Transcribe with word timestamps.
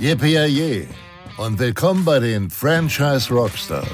Yippie 0.00 0.86
und 1.38 1.58
willkommen 1.58 2.04
bei 2.04 2.18
den 2.18 2.50
Franchise 2.50 3.32
Rockstars. 3.32 3.86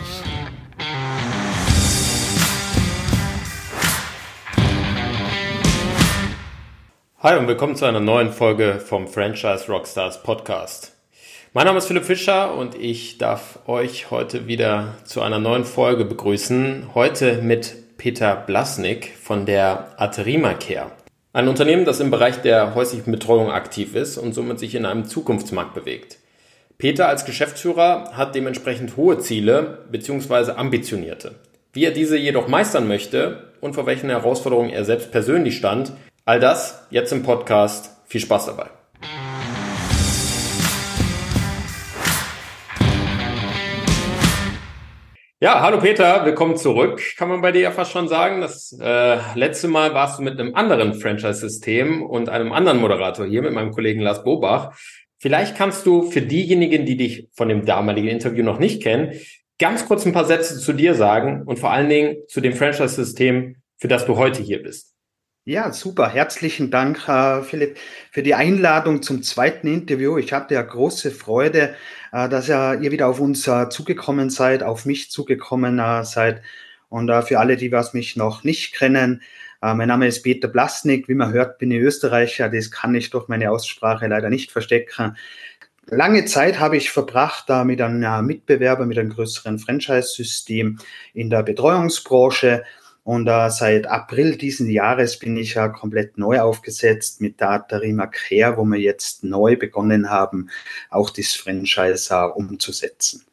Hi 7.21 7.39
und 7.39 7.47
willkommen 7.47 7.77
zu 7.77 7.85
einer 7.85 8.01
neuen 8.01 8.33
Folge 8.33 8.81
vom 8.81 9.07
Franchise 9.07 9.67
Rockstars 9.69 10.23
Podcast. 10.23 10.93
Mein 11.55 11.67
Name 11.67 11.79
ist 11.79 11.87
Philipp 11.87 12.05
Fischer 12.05 12.55
und 12.55 12.75
ich 12.75 13.19
darf 13.19 13.59
euch 13.67 14.11
heute 14.11 14.47
wieder 14.47 14.95
zu 15.05 15.23
einer 15.23 15.39
neuen 15.39 15.65
Folge 15.65 16.05
begrüßen. 16.05 16.95
Heute 16.95 17.43
mit 17.43 17.97
Peter 17.99 18.35
Blasnik 18.35 19.13
von 19.23 19.47
der 19.47 19.89
Aterima 19.99 20.55
Care. 20.55 20.91
Ein 21.35 21.49
Unternehmen, 21.49 21.87
das 21.87 22.01
im 22.01 22.11
Bereich 22.11 22.43
der 22.43 22.75
häuslichen 22.75 23.11
Betreuung 23.11 23.51
aktiv 23.51 23.95
ist 23.95 24.19
und 24.19 24.35
somit 24.35 24.59
sich 24.59 24.75
in 24.75 24.85
einem 24.85 25.07
Zukunftsmarkt 25.07 25.73
bewegt. 25.73 26.19
Peter 26.77 27.09
als 27.09 27.25
Geschäftsführer 27.25 28.11
hat 28.13 28.35
dementsprechend 28.35 28.99
hohe 28.99 29.19
Ziele 29.19 29.79
bzw. 29.91 30.53
ambitionierte. 30.53 31.37
Wie 31.73 31.85
er 31.87 31.93
diese 31.93 32.19
jedoch 32.19 32.49
meistern 32.49 32.87
möchte 32.87 33.45
und 33.63 33.73
vor 33.73 33.87
welchen 33.87 34.11
Herausforderungen 34.11 34.69
er 34.69 34.85
selbst 34.85 35.11
persönlich 35.11 35.57
stand, 35.57 35.93
all 36.27 36.39
das 36.39 36.87
jetzt 36.91 37.13
im 37.13 37.23
Podcast. 37.23 37.97
Viel 38.07 38.21
Spaß 38.21 38.47
dabei. 38.47 38.67
Ja, 45.43 45.61
hallo 45.61 45.81
Peter, 45.81 46.25
willkommen 46.25 46.57
zurück, 46.57 47.03
kann 47.17 47.29
man 47.29 47.41
bei 47.41 47.51
dir 47.51 47.63
ja 47.63 47.73
fast 47.73 47.91
schon 47.91 48.07
sagen. 48.07 48.41
Das 48.41 48.79
äh, 48.81 49.19
letzte 49.35 49.67
Mal 49.67 49.93
warst 49.93 50.21
du 50.21 50.23
mit 50.23 50.39
einem 50.39 50.55
anderen 50.55 50.95
Franchise-System 50.95 52.07
und 52.07 52.29
einem 52.29 52.53
anderen 52.53 52.79
Moderator 52.79 53.27
hier, 53.27 53.43
mit 53.43 53.53
meinem 53.53 53.73
Kollegen 53.73 54.03
Lars 54.03 54.23
Bobach. 54.23 54.79
Vielleicht 55.19 55.57
kannst 55.57 55.85
du 55.85 56.09
für 56.09 56.23
diejenigen, 56.23 56.87
die 56.87 56.97
dich 56.97 57.27
von 57.33 57.49
dem 57.49 57.67
damaligen 57.67 58.07
Interview 58.07 58.45
noch 58.45 58.61
nicht 58.61 58.85
kennen, 58.85 59.19
ganz 59.59 59.85
kurz 59.89 60.07
ein 60.07 60.13
paar 60.13 60.27
Sätze 60.27 60.61
zu 60.61 60.75
dir 60.75 60.95
sagen 60.95 61.43
und 61.45 61.59
vor 61.59 61.73
allen 61.73 61.89
Dingen 61.89 62.19
zu 62.29 62.41
dem 62.41 62.53
Franchise-System, 62.53 63.57
für 63.79 63.89
das 63.89 64.07
du 64.07 64.17
heute 64.17 64.45
hier 64.45 64.63
bist. 64.63 64.92
Ja, 65.45 65.73
super. 65.73 66.09
Herzlichen 66.09 66.71
Dank, 66.71 67.09
äh, 67.09 67.43
Philipp, 67.43 67.77
für 68.13 68.23
die 68.23 68.35
Einladung 68.35 69.03
zum 69.03 69.25
zweiten 69.25 69.67
Interview. 69.67 70.17
Ich 70.17 70.33
hatte 70.33 70.55
ja 70.55 70.63
große 70.63 71.11
Freude, 71.11 71.75
äh, 72.13 72.29
dass 72.29 72.49
ihr 72.49 72.81
wieder 72.81 73.09
auf 73.09 73.19
uns 73.19 73.49
äh, 73.49 73.69
zugekommen 73.69 74.31
seid, 74.31 74.63
auf 74.63 74.87
mich 74.87 75.11
zugekommen 75.11 75.81
äh, 75.81 76.05
seid. 76.05 76.43
Und 76.89 77.09
äh, 77.09 77.23
für 77.23 77.41
alle, 77.41 77.57
die 77.57 77.73
was 77.73 77.93
mich 77.93 78.15
noch 78.15 78.45
nicht 78.45 78.73
kennen, 78.73 79.21
äh, 79.63 79.75
mein 79.75 79.89
Name 79.89 80.07
ist 80.07 80.23
Peter 80.23 80.47
Blasnik. 80.47 81.09
Wie 81.09 81.15
man 81.15 81.33
hört, 81.33 81.59
bin 81.59 81.73
ich 81.73 81.81
Österreicher. 81.81 82.49
Das 82.49 82.71
kann 82.71 82.95
ich 82.95 83.11
durch 83.11 83.27
meine 83.27 83.51
Aussprache 83.51 84.07
leider 84.07 84.31
nicht 84.31 84.53
verstecken. 84.53 85.17
Lange 85.87 86.25
Zeit 86.27 86.61
habe 86.61 86.77
ich 86.77 86.93
verbracht 86.93 87.51
da 87.51 87.65
mit 87.65 87.81
einem 87.81 88.27
Mitbewerber, 88.27 88.87
mit 88.87 88.97
einem 88.97 89.11
größeren 89.11 89.59
Franchise-System 89.59 90.79
in 91.15 91.31
der 91.31 91.43
Betreuungsbranche 91.43 92.63
und 93.05 93.27
äh, 93.27 93.51
seit 93.51 93.87
April 93.87 94.37
diesen 94.37 94.71
Jahres 94.71 95.19
bin 95.19 95.37
ich 95.37 95.55
ja 95.55 95.69
komplett 95.69 96.19
neu 96.19 96.41
aufgesetzt 96.41 97.21
mit 97.21 97.41
Datarima 97.41 98.07
Care, 98.07 98.57
wo 98.57 98.65
wir 98.65 98.79
jetzt 98.79 99.25
neu 99.25 99.57
begonnen 99.57 100.09
haben, 100.09 100.51
auch 100.89 101.11
das 101.11 101.33
Franchise 101.33 102.15
äh, 102.15 102.27
umzusetzen. 102.27 103.25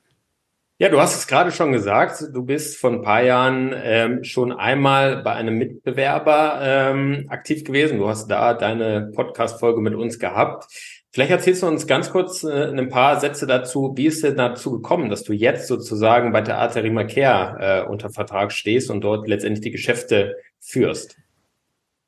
Ja, 0.81 0.88
du 0.88 1.00
hast 1.02 1.14
es 1.14 1.28
gerade 1.28 1.52
schon 1.52 1.73
gesagt, 1.73 2.23
du 2.31 2.45
bist 2.45 2.78
vor 2.78 2.92
ein 2.92 3.02
paar 3.02 3.22
Jahren 3.22 3.75
ähm, 3.75 4.23
schon 4.23 4.53
einmal 4.53 5.22
bei 5.22 5.34
einem 5.34 5.58
Mitbewerber 5.58 6.62
ähm, 6.64 7.25
aktiv 7.28 7.66
gewesen. 7.66 7.97
Du 7.97 8.08
hast 8.08 8.28
da 8.28 8.53
deine 8.53 9.12
Podcast-Folge 9.14 9.81
mit 9.81 9.94
uns 9.94 10.20
gehabt. 10.20 10.72
Vielleicht 11.12 11.32
erzählst 11.32 11.64
du 11.64 11.68
uns 11.68 11.88
ganz 11.88 12.12
kurz 12.12 12.44
äh, 12.44 12.66
ein 12.66 12.90
paar 12.90 13.20
Sätze 13.20 13.48
dazu. 13.48 13.94
Wie 13.96 14.06
ist 14.06 14.24
denn 14.24 14.38
dazu 14.38 14.72
gekommen, 14.74 15.10
dass 15.10 15.24
du 15.24 15.34
jetzt 15.34 15.68
sozusagen 15.68 16.32
bei 16.32 16.42
der 16.42 16.60
Arterima 16.60 17.04
Care 17.04 17.86
äh, 17.86 17.90
unter 17.90 18.12
Vertrag 18.12 18.52
stehst 18.52 18.92
und 18.92 19.02
dort 19.02 19.28
letztendlich 19.28 19.62
die 19.62 19.72
Geschäfte 19.72 20.36
führst? 20.59 21.18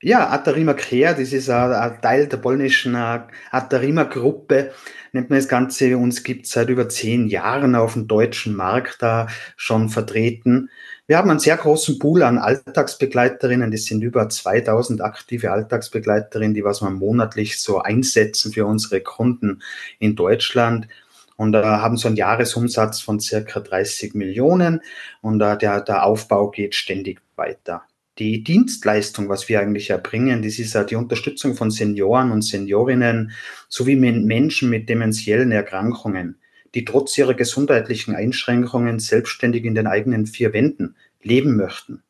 Ja, 0.03 0.29
Atarima 0.29 0.73
Care, 0.73 1.15
das 1.15 1.31
ist 1.31 1.49
ein, 1.49 2.01
Teil 2.01 2.27
der 2.27 2.37
polnischen 2.37 2.95
äh, 2.95 3.19
Atarima 3.51 4.03
Gruppe, 4.03 4.71
nennt 5.13 5.29
man 5.29 5.37
das 5.37 5.47
Ganze. 5.47 5.95
Uns 5.97 6.23
gibt 6.23 6.47
seit 6.47 6.69
über 6.69 6.89
zehn 6.89 7.27
Jahren 7.27 7.75
auf 7.75 7.93
dem 7.93 8.07
deutschen 8.07 8.55
Markt 8.55 8.97
da 9.01 9.27
schon 9.57 9.89
vertreten. 9.89 10.69
Wir 11.11 11.17
haben 11.17 11.29
einen 11.29 11.39
sehr 11.39 11.57
großen 11.57 11.99
Pool 11.99 12.23
an 12.23 12.37
Alltagsbegleiterinnen. 12.37 13.69
Das 13.69 13.83
sind 13.83 14.01
über 14.01 14.29
2000 14.29 15.01
aktive 15.01 15.51
Alltagsbegleiterinnen, 15.51 16.53
die 16.53 16.63
was 16.63 16.81
wir 16.81 16.89
monatlich 16.89 17.59
so 17.59 17.79
einsetzen 17.79 18.53
für 18.53 18.65
unsere 18.65 19.01
Kunden 19.01 19.61
in 19.99 20.15
Deutschland 20.15 20.87
und 21.35 21.53
äh, 21.53 21.63
haben 21.63 21.97
so 21.97 22.07
einen 22.07 22.15
Jahresumsatz 22.15 23.01
von 23.01 23.19
circa 23.19 23.59
30 23.59 24.13
Millionen 24.13 24.79
und 25.19 25.41
äh, 25.41 25.57
der, 25.57 25.81
der 25.81 26.05
Aufbau 26.05 26.49
geht 26.49 26.75
ständig 26.75 27.21
weiter. 27.35 27.81
Die 28.17 28.41
Dienstleistung, 28.41 29.27
was 29.27 29.49
wir 29.49 29.59
eigentlich 29.59 29.89
erbringen, 29.89 30.41
das 30.41 30.59
ist 30.59 30.75
ja 30.75 30.85
die 30.85 30.95
Unterstützung 30.95 31.55
von 31.55 31.71
Senioren 31.71 32.31
und 32.31 32.43
Seniorinnen 32.43 33.33
sowie 33.67 33.97
Menschen 33.97 34.69
mit 34.69 34.87
dementiellen 34.87 35.51
Erkrankungen 35.51 36.37
die 36.75 36.85
trotz 36.85 37.17
ihrer 37.17 37.33
gesundheitlichen 37.33 38.15
Einschränkungen 38.15 38.99
selbstständig 38.99 39.65
in 39.65 39.75
den 39.75 39.87
eigenen 39.87 40.25
vier 40.25 40.53
Wänden 40.53 40.95
leben 41.21 41.55
möchten. 41.55 42.03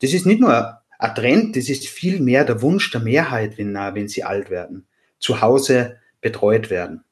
Das 0.00 0.12
ist 0.12 0.26
nicht 0.26 0.40
nur 0.40 0.78
ein 0.98 1.14
Trend, 1.14 1.56
das 1.56 1.68
ist 1.68 1.88
viel 1.88 2.20
mehr 2.20 2.44
der 2.44 2.62
Wunsch 2.62 2.90
der 2.90 3.00
Mehrheit, 3.00 3.58
wenn, 3.58 3.74
wenn 3.74 4.08
sie 4.08 4.24
alt 4.24 4.50
werden, 4.50 4.86
zu 5.18 5.40
Hause 5.40 5.96
betreut 6.20 6.70
werden. 6.70 7.04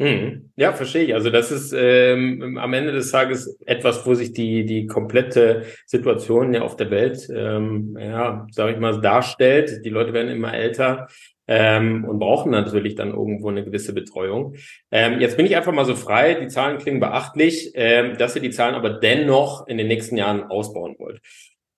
Hm. 0.00 0.50
Ja, 0.56 0.72
verstehe 0.72 1.04
ich. 1.04 1.14
Also 1.14 1.30
das 1.30 1.52
ist 1.52 1.72
ähm, 1.76 2.58
am 2.58 2.72
Ende 2.72 2.90
des 2.90 3.12
Tages 3.12 3.60
etwas, 3.64 4.04
wo 4.04 4.14
sich 4.14 4.32
die 4.32 4.64
die 4.66 4.86
komplette 4.86 5.66
Situation 5.86 6.52
ja 6.52 6.62
auf 6.62 6.76
der 6.76 6.90
Welt, 6.90 7.28
ähm, 7.32 7.96
ja, 8.00 8.44
sage 8.50 8.72
ich 8.72 8.80
mal, 8.80 9.00
darstellt. 9.00 9.84
Die 9.84 9.90
Leute 9.90 10.12
werden 10.12 10.32
immer 10.32 10.52
älter 10.52 11.06
ähm, 11.46 12.04
und 12.04 12.18
brauchen 12.18 12.50
natürlich 12.50 12.94
dann 12.94 13.10
irgendwo 13.10 13.48
eine 13.48 13.64
gewisse 13.64 13.92
Betreuung. 13.92 14.54
Ähm, 14.90 15.20
jetzt 15.20 15.36
bin 15.36 15.46
ich 15.46 15.56
einfach 15.56 15.72
mal 15.72 15.84
so 15.84 15.94
frei, 15.94 16.34
die 16.34 16.48
Zahlen 16.48 16.78
klingen 16.78 17.00
beachtlich, 17.00 17.72
ähm, 17.74 18.16
dass 18.18 18.36
ihr 18.36 18.42
die 18.42 18.50
Zahlen 18.50 18.74
aber 18.74 18.90
dennoch 18.90 19.66
in 19.66 19.78
den 19.78 19.88
nächsten 19.88 20.16
Jahren 20.16 20.44
ausbauen 20.44 20.96
wollt. 20.98 21.20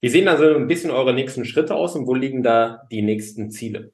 Wie 0.01 0.09
sehen 0.09 0.29
also 0.29 0.55
ein 0.55 0.69
bisschen 0.69 0.91
eure 0.91 1.15
nächsten 1.15 1.45
Schritte 1.45 1.75
aus 1.75 1.97
und 1.97 2.07
wo 2.07 2.15
liegen 2.15 2.43
da 2.43 2.83
die 2.91 3.03
nächsten 3.03 3.51
Ziele? 3.51 3.93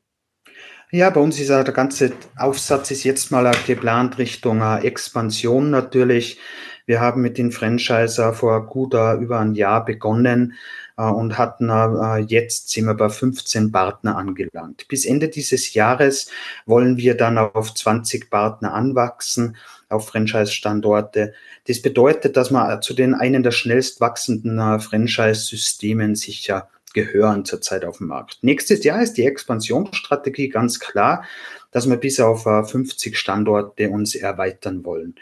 Ja, 0.91 1.09
bei 1.09 1.21
uns 1.21 1.41
ist 1.41 1.49
ja 1.49 1.65
der 1.65 1.73
ganze 1.73 2.13
Aufsatz 2.37 2.91
ist 2.91 3.05
jetzt 3.05 3.31
mal 3.31 3.51
geplant 3.67 4.19
Richtung 4.19 4.61
äh, 4.61 4.81
Expansion 4.81 5.71
natürlich. 5.71 6.39
Wir 6.85 7.01
haben 7.01 7.23
mit 7.23 7.39
den 7.39 7.53
Franchiser 7.53 8.35
vor 8.35 8.67
gut 8.67 8.95
uh, 8.95 9.15
über 9.15 9.39
ein 9.39 9.55
Jahr 9.55 9.85
begonnen 9.85 10.53
äh, 10.53 10.57
und 10.97 11.39
hatten 11.39 11.71
äh, 11.71 12.19
jetzt 12.19 12.71
sind 12.71 12.85
wir 12.85 12.95
bei 12.95 13.09
15 13.09 13.73
Partner 13.73 14.17
angelangt. 14.17 14.87
Bis 14.89 15.05
Ende 15.07 15.29
dieses 15.29 15.75
Jahres 15.75 16.31
wollen 16.67 16.97
wir 16.97 17.17
dann 17.17 17.39
auf 17.39 17.75
20 17.75 18.31
Partner 18.31 18.75
anwachsen 18.75 19.57
auf 19.89 20.09
Franchise-Standorte. 20.09 21.35
Das 21.67 21.83
bedeutet, 21.83 22.37
dass 22.37 22.51
man 22.51 22.83
zu 22.83 22.95
den 22.95 23.15
einen 23.15 23.43
der 23.43 23.51
schnellst 23.51 24.01
wachsenden 24.01 24.81
Franchise-Systemen 24.81 26.15
sicher 26.15 26.69
gehören 26.93 27.45
zurzeit 27.45 27.85
auf 27.85 27.99
dem 27.99 28.09
Markt. 28.09 28.39
Nächstes 28.43 28.85
Jahr 28.85 29.03
ist 29.03 29.15
die 29.15 29.27
Expansionsstrategie 29.27 30.49
ganz 30.49 30.79
klar, 30.79 31.25
dass 31.71 31.89
wir 31.89 31.97
bis 31.97 32.21
auf 32.21 32.43
50 32.45 33.13
äh, 33.13 33.17
Standorte 33.17 33.91
uns 33.91 34.15
erweitern 34.15 34.85
wollen. 34.85 35.15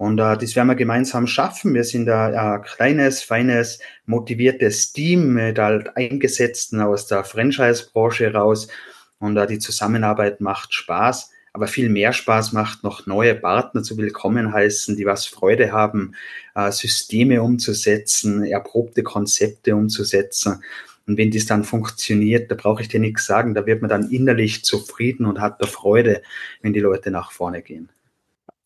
Und 0.00 0.18
äh, 0.18 0.38
das 0.38 0.56
werden 0.56 0.68
wir 0.68 0.76
gemeinsam 0.76 1.26
schaffen. 1.26 1.74
Wir 1.74 1.84
sind 1.84 2.08
ein 2.08 2.32
äh, 2.32 2.64
kleines, 2.64 3.22
feines, 3.22 3.80
motiviertes 4.06 4.94
Team 4.94 5.34
mit 5.34 5.58
halt 5.58 5.94
Eingesetzten 5.94 6.80
aus 6.80 7.06
der 7.06 7.22
Franchise-Branche 7.22 8.32
raus. 8.32 8.68
Und 9.18 9.36
äh, 9.36 9.46
die 9.46 9.58
Zusammenarbeit 9.58 10.40
macht 10.40 10.72
Spaß. 10.72 11.32
Aber 11.52 11.66
viel 11.66 11.90
mehr 11.90 12.14
Spaß 12.14 12.54
macht 12.54 12.82
noch 12.82 13.06
neue 13.06 13.34
Partner 13.34 13.82
zu 13.82 13.98
willkommen 13.98 14.54
heißen, 14.54 14.96
die 14.96 15.04
was 15.04 15.26
Freude 15.26 15.70
haben, 15.70 16.14
äh, 16.54 16.72
Systeme 16.72 17.42
umzusetzen, 17.42 18.42
erprobte 18.42 19.02
Konzepte 19.02 19.76
umzusetzen. 19.76 20.64
Und 21.06 21.18
wenn 21.18 21.30
das 21.30 21.44
dann 21.44 21.62
funktioniert, 21.62 22.50
da 22.50 22.54
brauche 22.54 22.80
ich 22.80 22.88
dir 22.88 23.00
nichts 23.00 23.26
sagen, 23.26 23.52
da 23.52 23.66
wird 23.66 23.82
man 23.82 23.90
dann 23.90 24.08
innerlich 24.10 24.64
zufrieden 24.64 25.26
und 25.26 25.42
hat 25.42 25.60
da 25.60 25.66
Freude, 25.66 26.22
wenn 26.62 26.72
die 26.72 26.80
Leute 26.80 27.10
nach 27.10 27.32
vorne 27.32 27.60
gehen. 27.60 27.90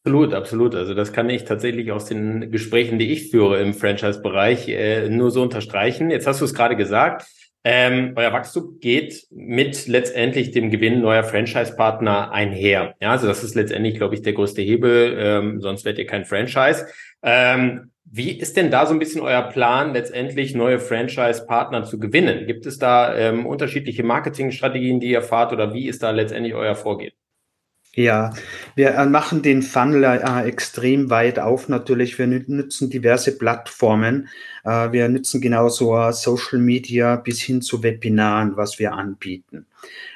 Absolut, 0.07 0.35
absolut. 0.35 0.75
Also 0.75 0.93
das 0.93 1.15
kann 1.15 1.31
ich 1.31 1.45
tatsächlich 1.45 1.91
aus 1.91 2.05
den 2.05 2.51
Gesprächen, 2.51 2.99
die 2.99 3.11
ich 3.11 3.31
führe 3.31 3.59
im 3.63 3.73
Franchise-Bereich, 3.73 4.69
äh, 4.69 5.09
nur 5.09 5.31
so 5.31 5.41
unterstreichen. 5.41 6.11
Jetzt 6.11 6.27
hast 6.27 6.43
du 6.43 6.45
es 6.45 6.53
gerade 6.53 6.77
gesagt. 6.77 7.25
Ähm, 7.67 8.13
euer 8.15 8.31
Wachstum 8.31 8.79
geht 8.81 9.27
mit 9.31 9.87
letztendlich 9.87 10.51
dem 10.51 10.71
Gewinn 10.71 11.01
neuer 11.01 11.25
Franchise-Partner 11.25 12.33
einher. 12.33 12.95
Ja, 13.01 13.13
also 13.13 13.27
das 13.27 13.43
ist 13.43 13.55
letztendlich, 13.55 13.95
glaube 13.95 14.15
ich, 14.15 14.21
der 14.21 14.35
größte 14.35 14.61
Hebel. 14.61 15.17
Ähm, 15.19 15.63
sonst 15.63 15.87
werdet 15.87 16.01
ihr 16.01 16.07
kein 16.07 16.27
Franchise. 16.27 16.87
Ähm, 17.23 17.91
wie 18.05 18.33
ist 18.39 18.59
denn 18.59 18.71
da 18.71 18.85
so 18.85 18.93
ein 18.93 18.99
bisschen 18.99 19.23
euer 19.23 19.43
Plan, 19.43 19.95
letztendlich 19.95 20.55
neue 20.55 20.81
Franchise-Partner 20.81 21.85
zu 21.85 21.99
gewinnen? 21.99 22.47
Gibt 22.47 22.67
es 22.67 22.79
da 22.79 23.17
ähm, 23.17 23.47
unterschiedliche 23.47 24.03
Marketingstrategien, 24.03 25.01
die 25.01 25.09
ihr 25.13 25.23
fahrt 25.23 25.55
oder 25.55 25.73
wie 25.73 25.89
ist 25.89 26.03
da 26.03 26.11
letztendlich 26.11 26.55
euer 26.55 26.75
Vorgehen? 26.75 27.15
Ja, 27.95 28.33
wir 28.75 28.95
äh, 28.95 29.07
machen 29.07 29.43
den 29.43 29.63
Funnel 29.63 30.05
äh, 30.05 30.49
extrem 30.49 31.11
weit 31.11 31.39
auf 31.39 31.69
natürlich. 31.69 32.19
Wir 32.19 32.27
nutzen 32.27 32.91
diverse 32.91 33.39
Plattformen. 33.39 34.29
Äh, 34.65 34.91
wir 34.93 35.09
nutzen 35.09 35.41
genauso 35.41 35.97
äh, 35.97 36.13
Social 36.13 36.59
Media 36.59 37.17
bis 37.17 37.41
hin 37.41 37.63
zu 37.63 37.83
Webinaren, 37.83 38.57
was 38.57 38.79
wir 38.79 38.95
anbieten. 38.95 39.67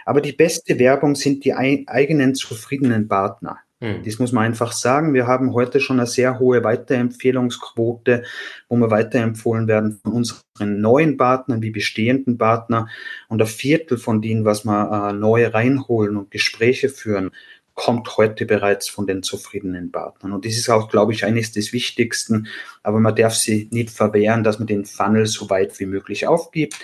Aber 0.04 0.20
die 0.20 0.32
beste 0.32 0.78
Werbung 0.78 1.14
sind 1.14 1.44
die 1.44 1.54
eigenen 1.54 2.34
zufriedenen 2.34 3.06
Partner. 3.06 3.58
Mhm. 3.80 4.02
Das 4.04 4.18
muss 4.18 4.32
man 4.32 4.44
einfach 4.44 4.72
sagen. 4.72 5.14
Wir 5.14 5.26
haben 5.26 5.52
heute 5.52 5.80
schon 5.80 6.00
eine 6.00 6.06
sehr 6.06 6.38
hohe 6.38 6.64
Weiterempfehlungsquote, 6.64 8.24
wo 8.68 8.76
wir 8.76 8.90
weiterempfohlen 8.90 9.68
werden 9.68 10.00
von 10.02 10.12
unseren 10.12 10.80
neuen 10.80 11.16
Partnern 11.16 11.62
wie 11.62 11.70
bestehenden 11.70 12.38
Partner. 12.38 12.88
Und 13.28 13.40
ein 13.40 13.46
Viertel 13.46 13.98
von 13.98 14.20
denen, 14.20 14.44
was 14.44 14.64
wir 14.64 15.10
äh, 15.10 15.12
neu 15.12 15.46
reinholen 15.46 16.16
und 16.16 16.30
Gespräche 16.30 16.88
führen, 16.88 17.30
kommt 17.78 18.16
heute 18.16 18.44
bereits 18.44 18.88
von 18.88 19.06
den 19.06 19.22
zufriedenen 19.22 19.92
Partnern. 19.92 20.32
Und 20.32 20.44
das 20.44 20.56
ist 20.56 20.68
auch, 20.68 20.90
glaube 20.90 21.12
ich, 21.12 21.24
eines 21.24 21.52
des 21.52 21.72
Wichtigsten. 21.72 22.48
Aber 22.82 22.98
man 22.98 23.14
darf 23.14 23.34
sie 23.34 23.68
nicht 23.70 23.90
verwehren, 23.90 24.42
dass 24.42 24.58
man 24.58 24.66
den 24.66 24.84
Funnel 24.84 25.26
so 25.26 25.48
weit 25.48 25.78
wie 25.78 25.86
möglich 25.86 26.26
aufgibt. 26.26 26.74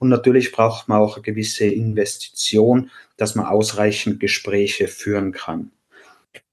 Und 0.00 0.08
natürlich 0.08 0.50
braucht 0.50 0.88
man 0.88 1.00
auch 1.00 1.14
eine 1.14 1.22
gewisse 1.22 1.66
Investition, 1.66 2.90
dass 3.16 3.36
man 3.36 3.46
ausreichend 3.46 4.18
Gespräche 4.18 4.88
führen 4.88 5.30
kann. 5.30 5.70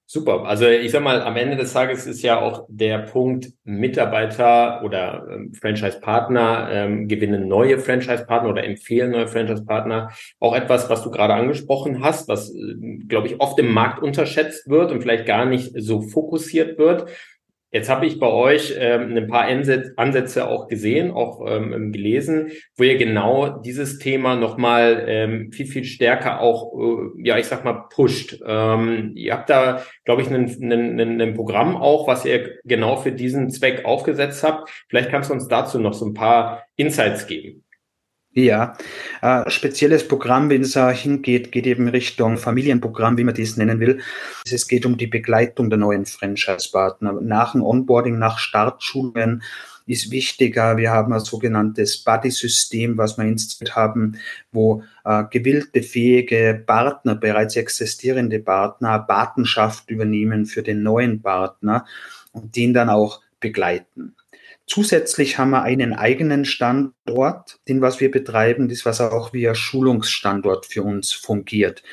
Super. 0.09 0.45
Also 0.45 0.67
ich 0.67 0.91
sag 0.91 1.03
mal, 1.03 1.21
am 1.21 1.35
Ende 1.35 1.57
des 1.57 1.73
Tages 1.73 2.07
ist 2.07 2.21
ja 2.21 2.39
auch 2.39 2.65
der 2.69 2.99
Punkt 2.99 3.51
Mitarbeiter 3.65 4.81
oder 4.85 5.27
ähm, 5.29 5.53
Franchise-Partner 5.53 6.69
ähm, 6.71 7.09
gewinnen 7.09 7.49
neue 7.49 7.77
Franchise-Partner 7.77 8.49
oder 8.49 8.63
empfehlen 8.63 9.11
neue 9.11 9.27
Franchise-Partner 9.27 10.11
auch 10.39 10.55
etwas, 10.55 10.89
was 10.89 11.03
du 11.03 11.11
gerade 11.11 11.33
angesprochen 11.33 12.01
hast, 12.05 12.29
was, 12.29 12.51
äh, 12.51 12.75
glaube 13.09 13.27
ich, 13.27 13.41
oft 13.41 13.59
im 13.59 13.73
Markt 13.73 14.01
unterschätzt 14.01 14.69
wird 14.69 14.93
und 14.93 15.01
vielleicht 15.01 15.25
gar 15.25 15.45
nicht 15.45 15.73
so 15.75 16.01
fokussiert 16.01 16.77
wird. 16.77 17.09
Jetzt 17.71 17.89
habe 17.89 18.05
ich 18.05 18.17
bei 18.17 18.27
euch 18.27 18.75
ähm, 18.79 19.15
ein 19.17 19.27
paar 19.27 19.45
Ansätze 19.45 20.47
auch 20.47 20.69
gesehen, 20.69 21.11
auch 21.11 21.45
ähm, 21.45 21.91
gelesen, 21.91 22.51
wo 22.77 22.83
ihr 22.83 22.97
genau 22.97 23.59
dieses 23.59 23.99
Thema 23.99 24.37
nochmal 24.37 25.03
ähm, 25.05 25.51
viel, 25.51 25.65
viel 25.65 25.83
stärker 25.83 26.39
auch, 26.39 26.71
äh, 26.79 27.27
ja, 27.27 27.37
ich 27.37 27.47
sag 27.47 27.65
mal, 27.65 27.87
pusht. 27.93 28.39
Ähm, 28.45 29.11
ihr 29.15 29.33
habt 29.33 29.49
da, 29.49 29.83
glaube 30.05 30.21
ich, 30.21 30.29
ein 30.29 31.33
Programm 31.35 31.75
auch, 31.75 32.07
was 32.07 32.23
ihr 32.23 32.57
genau 32.63 32.95
für 32.95 33.11
diesen 33.11 33.49
Zweck 33.49 33.83
aufgesetzt 33.83 34.43
habt. 34.43 34.69
Vielleicht 34.87 35.09
kannst 35.09 35.29
du 35.29 35.33
uns 35.33 35.49
dazu 35.49 35.77
noch 35.77 35.93
so 35.93 36.05
ein 36.05 36.13
paar 36.13 36.63
Insights 36.77 37.27
geben. 37.27 37.65
Ja, 38.39 38.77
äh, 39.23 39.49
spezielles 39.49 40.07
Programm, 40.07 40.51
wenn 40.51 40.61
es 40.61 40.75
äh, 40.75 40.93
hingeht, 40.93 41.51
geht 41.51 41.65
eben 41.65 41.87
Richtung 41.87 42.37
Familienprogramm, 42.37 43.17
wie 43.17 43.23
man 43.23 43.33
dies 43.33 43.57
nennen 43.57 43.79
will. 43.79 43.99
Es 44.45 44.67
geht 44.67 44.85
um 44.85 44.95
die 44.95 45.07
Begleitung 45.07 45.71
der 45.71 45.79
neuen 45.79 46.05
Franchise-Partner. 46.05 47.13
Nach 47.13 47.53
dem 47.53 47.63
Onboarding, 47.63 48.19
nach 48.19 48.37
Startschulungen 48.37 49.41
ist 49.87 50.11
wichtiger. 50.11 50.77
Wir 50.77 50.91
haben 50.91 51.13
ein 51.13 51.19
sogenanntes 51.19 52.03
Buddy-System, 52.03 52.95
was 52.99 53.17
wir 53.17 53.25
installiert 53.25 53.75
haben, 53.75 54.19
wo 54.51 54.83
äh, 55.03 55.23
gewillte, 55.31 55.81
fähige 55.81 56.61
Partner, 56.63 57.15
bereits 57.15 57.55
existierende 57.55 58.37
Partner, 58.37 58.99
Patenschaft 58.99 59.89
übernehmen 59.89 60.45
für 60.45 60.61
den 60.61 60.83
neuen 60.83 61.23
Partner 61.23 61.87
und 62.33 62.55
den 62.55 62.75
dann 62.75 62.89
auch 62.89 63.19
begleiten. 63.39 64.15
Zusätzlich 64.69 65.37
haben 65.37 65.51
wir 65.51 65.63
einen 65.63 65.93
eigenen 65.93 66.43
Standort, 66.43 67.57
den 67.69 67.81
was 67.81 68.01
wir 68.01 68.11
betreiben, 68.11 68.67
das 68.67 68.85
was 68.85 68.99
auch 68.99 69.31
wie 69.31 69.47
ein 69.47 69.55
Schulungsstandort 69.55 70.65
für 70.65 70.83
uns 70.83 71.13
fungiert. 71.13 71.83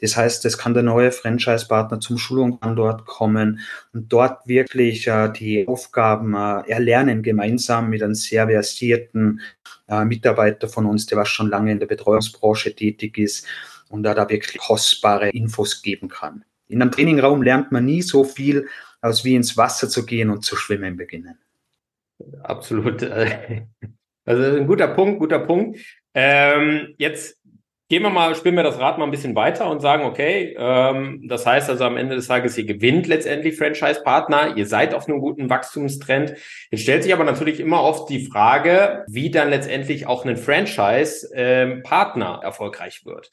Das 0.00 0.16
heißt, 0.16 0.46
es 0.46 0.56
kann 0.56 0.72
der 0.72 0.82
neue 0.82 1.12
Franchise-Partner 1.12 2.00
zum 2.00 2.16
Schulungsstandort 2.16 3.04
kommen 3.04 3.60
und 3.92 4.10
dort 4.10 4.48
wirklich 4.48 5.06
äh, 5.08 5.30
die 5.30 5.68
Aufgaben 5.68 6.34
äh, 6.34 6.70
erlernen, 6.70 7.22
gemeinsam 7.22 7.90
mit 7.90 8.02
einem 8.02 8.14
sehr 8.14 8.48
versierten 8.48 9.42
äh, 9.86 10.06
Mitarbeiter 10.06 10.68
von 10.68 10.86
uns, 10.86 11.04
der 11.04 11.18
was 11.18 11.28
schon 11.28 11.50
lange 11.50 11.70
in 11.70 11.80
der 11.80 11.86
Betreuungsbranche 11.86 12.74
tätig 12.74 13.18
ist 13.18 13.46
und 13.90 14.04
da, 14.04 14.14
da 14.14 14.26
wirklich 14.30 14.58
kostbare 14.58 15.28
Infos 15.28 15.82
geben 15.82 16.08
kann. 16.08 16.46
In 16.66 16.80
einem 16.80 16.92
Trainingraum 16.92 17.42
lernt 17.42 17.72
man 17.72 17.84
nie 17.84 18.00
so 18.00 18.24
viel, 18.24 18.68
als 19.02 19.22
wie 19.22 19.34
ins 19.34 19.58
Wasser 19.58 19.90
zu 19.90 20.06
gehen 20.06 20.30
und 20.30 20.46
zu 20.46 20.56
schwimmen 20.56 20.96
beginnen. 20.96 21.38
Absolut. 22.42 23.02
Also 24.24 24.56
ein 24.56 24.68
guter 24.68 24.86
Punkt, 24.86 25.18
guter 25.18 25.40
Punkt. 25.40 25.80
Ähm, 26.14 26.94
jetzt 26.96 27.42
gehen 27.92 28.04
wir 28.04 28.08
mal, 28.08 28.34
spielen 28.34 28.54
wir 28.54 28.62
das 28.62 28.78
Rad 28.78 28.96
mal 28.96 29.04
ein 29.04 29.10
bisschen 29.10 29.34
weiter 29.34 29.68
und 29.68 29.80
sagen, 29.80 30.04
okay, 30.04 30.56
ähm, 30.58 31.28
das 31.28 31.44
heißt 31.44 31.68
also 31.68 31.84
am 31.84 31.98
Ende 31.98 32.14
des 32.14 32.26
Tages, 32.26 32.56
ihr 32.56 32.64
gewinnt 32.64 33.06
letztendlich 33.06 33.58
Franchise-Partner, 33.58 34.56
ihr 34.56 34.66
seid 34.66 34.94
auf 34.94 35.06
einem 35.06 35.20
guten 35.20 35.50
Wachstumstrend. 35.50 36.32
Jetzt 36.70 36.80
stellt 36.80 37.02
sich 37.02 37.12
aber 37.12 37.24
natürlich 37.24 37.60
immer 37.60 37.82
oft 37.82 38.08
die 38.08 38.24
Frage, 38.24 39.04
wie 39.08 39.30
dann 39.30 39.50
letztendlich 39.50 40.06
auch 40.06 40.24
ein 40.24 40.38
Franchise-Partner 40.38 42.38
ähm, 42.38 42.42
erfolgreich 42.42 43.04
wird. 43.04 43.30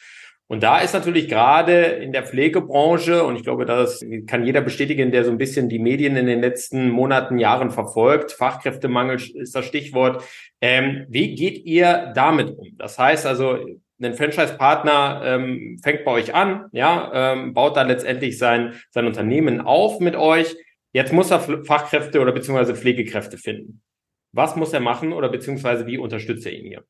Und 0.52 0.64
da 0.64 0.80
ist 0.80 0.96
natürlich 0.96 1.28
gerade 1.30 1.76
in 1.76 2.12
der 2.12 2.26
Pflegebranche, 2.26 3.24
und 3.24 3.36
ich 3.36 3.44
glaube, 3.44 3.66
das 3.66 4.04
kann 4.26 4.44
jeder 4.44 4.62
bestätigen, 4.62 5.12
der 5.12 5.24
so 5.24 5.30
ein 5.30 5.38
bisschen 5.38 5.70
die 5.70 5.78
Medien 5.78 6.16
in 6.16 6.26
den 6.26 6.42
letzten 6.42 6.90
Monaten, 6.90 7.38
Jahren 7.38 7.70
verfolgt, 7.70 8.32
Fachkräftemangel 8.32 9.22
ist 9.36 9.54
das 9.54 9.66
Stichwort. 9.66 10.24
Ähm, 10.60 11.06
wie 11.08 11.36
geht 11.36 11.64
ihr 11.66 12.12
damit 12.16 12.50
um? 12.58 12.76
Das 12.80 12.98
heißt 12.98 13.28
also, 13.28 13.60
ein 14.02 14.16
Franchise-Partner 14.16 15.22
ähm, 15.24 15.78
fängt 15.84 16.04
bei 16.04 16.12
euch 16.12 16.34
an, 16.34 16.66
ja, 16.72 17.12
ähm, 17.14 17.54
baut 17.54 17.78
da 17.78 17.84
letztendlich 17.84 18.40
sein, 18.40 18.74
sein 18.90 19.06
Unternehmen 19.06 19.62
auf 19.62 20.00
mit 20.00 20.16
euch. 20.16 20.56
Jetzt 20.94 21.14
muss 21.14 21.30
er 21.30 21.42
Fachkräfte 21.64 22.22
oder 22.22 22.32
beziehungsweise 22.32 22.76
Pflegekräfte 22.76 23.38
finden. 23.38 23.84
Was 24.32 24.56
muss 24.56 24.74
er 24.74 24.80
machen 24.80 25.14
oder 25.14 25.30
beziehungsweise 25.30 25.86
wie 25.86 26.00
unterstützt 26.00 26.48
er 26.48 26.54
ihn 26.54 26.66
hier? 26.66 26.84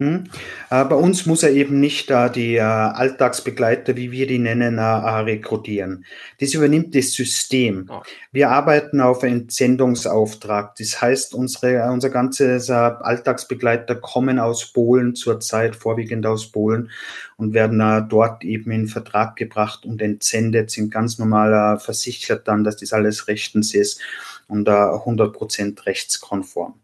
Hm? 0.00 0.30
Äh, 0.70 0.84
bei 0.84 0.94
uns 0.94 1.26
muss 1.26 1.42
er 1.42 1.50
eben 1.50 1.80
nicht 1.80 2.08
äh, 2.12 2.30
die 2.30 2.54
äh, 2.54 2.60
Alltagsbegleiter, 2.60 3.96
wie 3.96 4.12
wir 4.12 4.28
die 4.28 4.38
nennen, 4.38 4.78
äh, 4.78 4.80
äh, 4.80 5.20
rekrutieren. 5.22 6.04
Das 6.38 6.54
übernimmt 6.54 6.94
das 6.94 7.14
System. 7.14 7.88
Oh. 7.90 8.00
Wir 8.30 8.50
arbeiten 8.50 9.00
auf 9.00 9.24
Entsendungsauftrag. 9.24 10.76
Das 10.76 11.02
heißt, 11.02 11.34
unsere, 11.34 11.78
äh, 11.84 11.88
unser 11.88 12.10
ganzes 12.10 12.70
Alltagsbegleiter 12.70 13.96
kommen 13.96 14.38
aus 14.38 14.72
Polen 14.72 15.16
zurzeit, 15.16 15.74
vorwiegend 15.74 16.26
aus 16.26 16.52
Polen 16.52 16.90
und 17.36 17.52
werden 17.52 18.06
dort 18.08 18.44
eben 18.44 18.70
in 18.70 18.86
Vertrag 18.86 19.34
gebracht 19.34 19.84
und 19.84 20.00
entsendet, 20.00 20.70
sind 20.70 20.92
ganz 20.92 21.18
normal 21.18 21.80
versichert 21.80 22.46
dann, 22.46 22.62
dass 22.62 22.76
das 22.76 22.92
alles 22.92 23.26
rechtens 23.26 23.74
ist 23.74 24.00
und 24.48 24.68
100% 24.68 25.86
rechtskonform. 25.86 26.74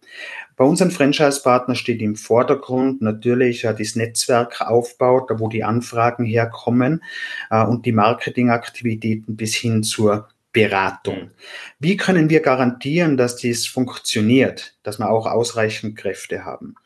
Bei 0.56 0.64
unseren 0.64 0.92
Franchise-Partnern 0.92 1.76
steht 1.76 2.00
im 2.00 2.14
Vordergrund 2.14 3.02
natürlich 3.02 3.64
äh, 3.64 3.74
das 3.74 3.96
Netzwerk 3.96 4.60
aufbaut, 4.60 5.30
wo 5.38 5.48
die 5.48 5.64
Anfragen 5.64 6.24
herkommen 6.24 7.02
äh, 7.50 7.64
und 7.64 7.86
die 7.86 7.92
Marketingaktivitäten 7.92 9.36
bis 9.36 9.54
hin 9.54 9.82
zur 9.82 10.28
Beratung. 10.52 11.32
Wie 11.80 11.96
können 11.96 12.30
wir 12.30 12.40
garantieren, 12.40 13.16
dass 13.16 13.34
dies 13.34 13.66
funktioniert, 13.66 14.76
dass 14.84 15.00
wir 15.00 15.10
auch 15.10 15.26
ausreichend 15.26 15.96
Kräfte 15.96 16.44
haben? 16.44 16.76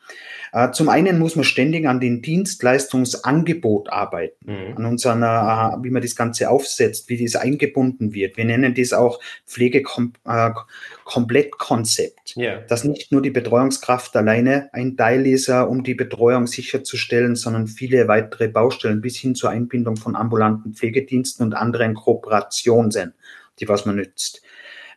Äh, 0.51 0.71
zum 0.71 0.89
einen 0.89 1.19
muss 1.19 1.35
man 1.35 1.45
ständig 1.45 1.87
an 1.87 1.99
den 1.99 2.21
Dienstleistungsangebot 2.21 3.89
arbeiten, 3.89 4.51
mhm. 4.51 4.77
an 4.77 4.85
unseren, 4.85 5.23
äh, 5.23 5.83
wie 5.83 5.89
man 5.91 6.01
das 6.01 6.15
Ganze 6.15 6.49
aufsetzt, 6.49 7.09
wie 7.09 7.21
das 7.23 7.35
eingebunden 7.35 8.13
wird. 8.13 8.37
Wir 8.37 8.45
nennen 8.45 8.73
das 8.73 8.93
auch 8.93 9.19
Pflegekomplettkonzept, 9.45 12.37
äh, 12.37 12.41
yeah. 12.41 12.61
dass 12.67 12.83
nicht 12.83 13.11
nur 13.11 13.21
die 13.21 13.29
Betreuungskraft 13.29 14.15
alleine 14.15 14.69
ein 14.73 14.97
Teil 14.97 15.27
ist, 15.27 15.49
um 15.49 15.83
die 15.83 15.95
Betreuung 15.95 16.47
sicherzustellen, 16.47 17.35
sondern 17.35 17.67
viele 17.67 18.07
weitere 18.07 18.47
Baustellen 18.47 19.01
bis 19.01 19.17
hin 19.17 19.35
zur 19.35 19.49
Einbindung 19.49 19.97
von 19.97 20.15
ambulanten 20.15 20.73
Pflegediensten 20.73 21.45
und 21.45 21.53
anderen 21.53 21.93
Kooperationen 21.93 22.91
sind, 22.91 23.11
die 23.59 23.67
was 23.67 23.85
man 23.85 23.97
nützt. 23.97 24.41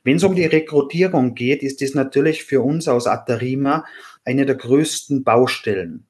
Wenn 0.05 0.17
es 0.17 0.25
um 0.25 0.35
die 0.35 0.47
Rekrutierung 0.47 1.35
geht, 1.35 1.63
ist 1.63 1.81
es 1.81 1.95
natürlich 1.95 2.45
für 2.45 2.61
uns 2.61 2.89
aus 2.89 3.07
Atarima 3.07 3.85
eine 4.25 4.47
der 4.47 4.57
größten 4.57 5.25
Baustellen. 5.25 6.07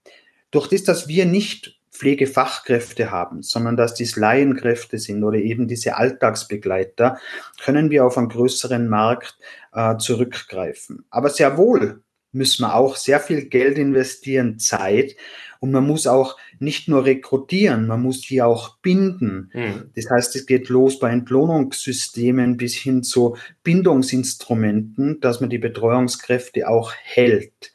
Durch 0.51 0.69
das, 0.69 0.85
dass 0.85 1.09
wir 1.09 1.25
nicht 1.25 1.79
Pflegefachkräfte 1.93 3.11
haben, 3.11 3.43
sondern 3.43 3.77
dass 3.77 3.95
dies 3.95 4.17
Laienkräfte 4.17 4.99
sind 4.99 5.23
oder 5.23 5.39
eben 5.39 5.69
diese 5.69 5.97
Alltagsbegleiter, 5.97 7.19
können 7.63 7.91
wir 7.91 8.05
auf 8.05 8.19
einen 8.19 8.29
größeren 8.29 8.89
Markt 8.89 9.37
äh, 9.73 9.97
zurückgreifen. 9.99 11.05
Aber 11.11 11.29
sehr 11.29 11.57
wohl 11.57 12.03
müssen 12.33 12.63
wir 12.63 12.75
auch 12.75 12.97
sehr 12.97 13.21
viel 13.21 13.45
Geld 13.45 13.79
investieren, 13.79 14.59
Zeit. 14.59 15.17
Und 15.61 15.71
man 15.71 15.87
muss 15.87 16.07
auch 16.07 16.39
nicht 16.59 16.89
nur 16.89 17.05
rekrutieren, 17.05 17.87
man 17.87 18.03
muss 18.03 18.23
die 18.23 18.43
auch 18.43 18.79
binden. 18.79 19.51
Mhm. 19.53 19.91
Das 19.95 20.11
heißt, 20.11 20.35
es 20.35 20.47
geht 20.47 20.69
los 20.71 20.99
bei 20.99 21.11
Entlohnungssystemen 21.11 22.57
bis 22.57 22.75
hin 22.75 23.05
zu 23.05 23.37
Bindungsinstrumenten, 23.63 25.21
dass 25.21 25.41
man 25.41 25.51
die 25.51 25.59
Betreuungskräfte 25.59 26.69
auch 26.69 26.93
hält 26.95 27.72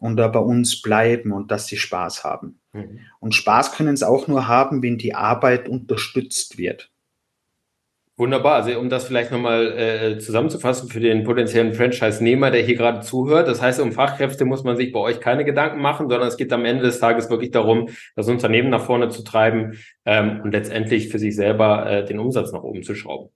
und 0.00 0.16
da 0.16 0.28
bei 0.28 0.40
uns 0.40 0.82
bleiben 0.82 1.32
und 1.32 1.50
dass 1.50 1.66
sie 1.66 1.76
Spaß 1.76 2.24
haben. 2.24 2.60
Mhm. 2.72 3.00
Und 3.20 3.34
Spaß 3.34 3.72
können 3.72 3.96
sie 3.96 4.08
auch 4.08 4.26
nur 4.28 4.48
haben, 4.48 4.82
wenn 4.82 4.98
die 4.98 5.14
Arbeit 5.14 5.68
unterstützt 5.68 6.58
wird. 6.58 6.90
Wunderbar. 8.16 8.56
Also 8.56 8.78
um 8.78 8.90
das 8.90 9.06
vielleicht 9.06 9.30
nochmal 9.30 9.78
äh, 9.78 10.18
zusammenzufassen 10.18 10.90
für 10.90 11.00
den 11.00 11.24
potenziellen 11.24 11.72
Franchise-Nehmer, 11.72 12.50
der 12.50 12.60
hier 12.60 12.76
gerade 12.76 13.00
zuhört. 13.00 13.48
Das 13.48 13.62
heißt, 13.62 13.80
um 13.80 13.92
Fachkräfte 13.92 14.44
muss 14.44 14.62
man 14.62 14.76
sich 14.76 14.92
bei 14.92 15.00
euch 15.00 15.20
keine 15.20 15.42
Gedanken 15.42 15.80
machen, 15.80 16.10
sondern 16.10 16.28
es 16.28 16.36
geht 16.36 16.52
am 16.52 16.66
Ende 16.66 16.82
des 16.82 17.00
Tages 17.00 17.30
wirklich 17.30 17.50
darum, 17.50 17.88
das 18.16 18.28
Unternehmen 18.28 18.68
nach 18.68 18.84
vorne 18.84 19.08
zu 19.08 19.24
treiben 19.24 19.78
ähm, 20.04 20.42
und 20.42 20.52
letztendlich 20.52 21.08
für 21.08 21.18
sich 21.18 21.34
selber 21.34 21.90
äh, 21.90 22.04
den 22.04 22.18
Umsatz 22.18 22.52
nach 22.52 22.62
oben 22.62 22.82
zu 22.82 22.94
schrauben. 22.94 23.30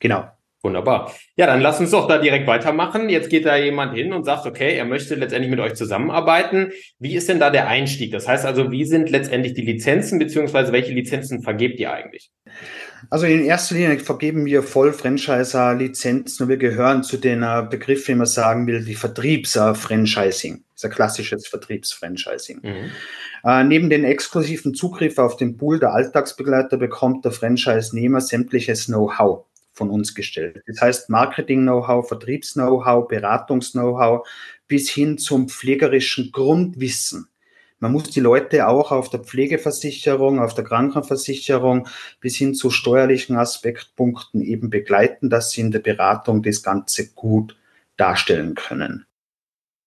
Genau. 0.00 0.28
Wunderbar. 0.62 1.14
Ja, 1.36 1.46
dann 1.46 1.62
lass 1.62 1.80
uns 1.80 1.92
doch 1.92 2.06
da 2.06 2.18
direkt 2.18 2.46
weitermachen. 2.46 3.08
Jetzt 3.08 3.30
geht 3.30 3.46
da 3.46 3.56
jemand 3.56 3.94
hin 3.94 4.12
und 4.12 4.24
sagt, 4.24 4.44
okay, 4.44 4.76
er 4.76 4.84
möchte 4.84 5.14
letztendlich 5.14 5.50
mit 5.50 5.58
euch 5.58 5.72
zusammenarbeiten. 5.72 6.72
Wie 6.98 7.14
ist 7.14 7.30
denn 7.30 7.40
da 7.40 7.48
der 7.48 7.66
Einstieg? 7.66 8.12
Das 8.12 8.28
heißt 8.28 8.44
also, 8.44 8.70
wie 8.70 8.84
sind 8.84 9.08
letztendlich 9.08 9.54
die 9.54 9.62
Lizenzen, 9.62 10.18
beziehungsweise 10.18 10.70
welche 10.72 10.92
Lizenzen 10.92 11.42
vergebt 11.42 11.80
ihr 11.80 11.90
eigentlich? 11.90 12.30
Also 13.08 13.24
in 13.24 13.42
erster 13.42 13.74
Linie 13.74 13.98
vergeben 14.00 14.44
wir 14.44 14.62
Voll-Franchiser-Lizenzen 14.62 16.42
und 16.42 16.50
wir 16.50 16.58
gehören 16.58 17.02
zu 17.04 17.16
den 17.16 17.42
äh, 17.42 17.66
Begriffen, 17.68 18.08
wie 18.08 18.18
man 18.18 18.26
sagen 18.26 18.66
will, 18.66 18.84
die 18.84 18.96
Vertriebs-Franchising. 18.96 20.64
Das 20.74 20.84
ist 20.84 20.84
ein 20.84 20.90
klassisches 20.90 21.48
Vertriebs-Franchising. 21.48 22.60
Mhm. 22.62 22.90
Äh, 23.44 23.64
neben 23.64 23.88
den 23.88 24.04
exklusiven 24.04 24.74
Zugriff 24.74 25.16
auf 25.16 25.38
den 25.38 25.56
Pool 25.56 25.78
der 25.78 25.94
Alltagsbegleiter 25.94 26.76
bekommt 26.76 27.24
der 27.24 27.32
Franchise-Nehmer 27.32 28.20
sämtliches 28.20 28.86
Know-how 28.86 29.46
von 29.80 29.88
uns 29.88 30.14
gestellt. 30.14 30.62
Das 30.66 30.82
heißt 30.82 31.08
Marketing-Know-how, 31.08 32.06
Vertriebs-Know-how, 32.06 33.08
Beratungs-Know-how 33.08 34.28
bis 34.68 34.90
hin 34.90 35.16
zum 35.16 35.48
pflegerischen 35.48 36.32
Grundwissen. 36.32 37.28
Man 37.78 37.92
muss 37.92 38.10
die 38.10 38.20
Leute 38.20 38.68
auch 38.68 38.92
auf 38.92 39.08
der 39.08 39.20
Pflegeversicherung, 39.20 40.38
auf 40.38 40.52
der 40.52 40.64
Krankenversicherung 40.64 41.88
bis 42.20 42.36
hin 42.36 42.54
zu 42.54 42.68
steuerlichen 42.68 43.36
Aspektpunkten 43.36 44.42
eben 44.42 44.68
begleiten, 44.68 45.30
dass 45.30 45.50
sie 45.50 45.62
in 45.62 45.70
der 45.70 45.78
Beratung 45.78 46.42
das 46.42 46.62
Ganze 46.62 47.14
gut 47.14 47.56
darstellen 47.96 48.54
können. 48.54 49.06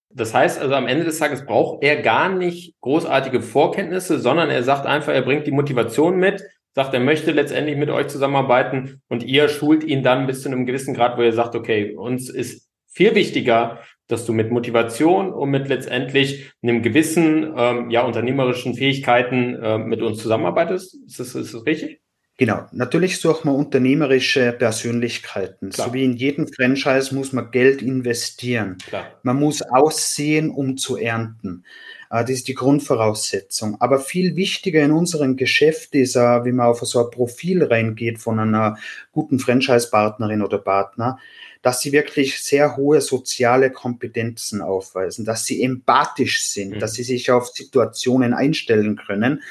Das 0.10 0.34
heißt 0.34 0.60
also, 0.60 0.74
am 0.74 0.88
Ende 0.88 1.06
des 1.06 1.20
Tages 1.20 1.46
braucht 1.46 1.84
er 1.84 2.02
gar 2.02 2.30
nicht 2.30 2.74
großartige 2.82 3.44
Vorkenntnisse, 3.44 4.20
sondern 4.20 4.50
er 4.50 4.64
sagt 4.64 4.88
einfach, 4.88 5.14
er 5.14 5.22
bringt 5.22 5.46
die 5.46 5.52
Motivation 5.52 6.18
mit, 6.18 6.44
sagt, 6.74 6.94
er 6.94 7.00
möchte 7.00 7.32
letztendlich 7.32 7.78
mit 7.78 7.90
euch 7.90 8.08
zusammenarbeiten 8.08 9.02
und 9.08 9.24
ihr 9.24 9.50
schult 9.50 9.84
ihn 9.84 10.04
dann 10.04 10.28
bis 10.28 10.42
zu 10.42 10.50
einem 10.50 10.66
gewissen 10.66 10.94
Grad, 10.94 11.18
wo 11.18 11.22
ihr 11.22 11.34
sagt, 11.34 11.56
okay, 11.56 11.96
uns 11.96 12.30
ist 12.30 12.70
viel 12.88 13.16
wichtiger, 13.16 13.80
dass 14.08 14.26
du 14.26 14.34
mit 14.34 14.52
Motivation 14.52 15.32
und 15.32 15.50
mit 15.50 15.68
letztendlich 15.70 16.52
einem 16.62 16.82
gewissen 16.82 17.54
ähm, 17.58 17.90
ja 17.90 18.04
unternehmerischen 18.04 18.76
Fähigkeiten 18.76 19.56
äh, 19.56 19.78
mit 19.78 20.02
uns 20.02 20.22
zusammenarbeitest. 20.22 20.96
Ist 21.06 21.20
das, 21.20 21.36
ist 21.36 21.54
das 21.54 21.66
richtig? 21.66 22.02
Genau, 22.38 22.66
natürlich 22.72 23.20
sucht 23.20 23.46
man 23.46 23.56
unternehmerische 23.56 24.54
Persönlichkeiten. 24.54 25.70
Klar. 25.70 25.88
So 25.88 25.94
wie 25.94 26.04
in 26.04 26.14
jedem 26.14 26.48
Franchise 26.48 27.14
muss 27.14 27.32
man 27.32 27.52
Geld 27.52 27.84
investieren. 27.84 28.78
Klar. 28.88 29.20
Man 29.22 29.40
muss 29.40 29.62
aussehen, 29.62 30.50
um 30.50 30.76
zu 30.76 30.98
ernten. 30.98 31.64
Äh, 32.14 32.22
das 32.22 32.30
ist 32.30 32.48
die 32.48 32.54
Grundvoraussetzung. 32.54 33.82
Aber 33.82 34.00
viel 34.00 34.36
wichtiger 34.36 34.84
in 34.84 34.92
unserem 34.92 35.36
Geschäft 35.36 35.96
ist, 35.96 36.16
äh, 36.16 36.46
wie 36.46 36.52
man 36.52 36.68
auf 36.68 36.80
so 36.82 37.04
ein 37.04 37.12
Profil 37.12 37.64
reingeht 37.64 38.20
von 38.20 38.40
einer 38.40 38.78
guten 39.12 39.40
Franchise-Partnerin 39.40 40.44
oder 40.44 40.60
Partner, 40.60 41.18
dass 41.64 41.82
sie 41.82 41.92
wirklich 41.92 42.42
sehr 42.42 42.78
hohe 42.78 43.02
soziale 43.02 43.72
Kompetenzen 43.72 44.62
aufweisen, 44.62 45.26
dass 45.26 45.46
sie 45.46 45.64
empathisch 45.64 46.46
sind, 46.46 46.76
mhm. 46.76 46.80
dass 46.80 46.94
sie 46.94 47.04
sich 47.04 47.32
auf 47.32 47.48
Situationen 47.48 48.34
einstellen 48.34 48.98
können, 49.08 49.42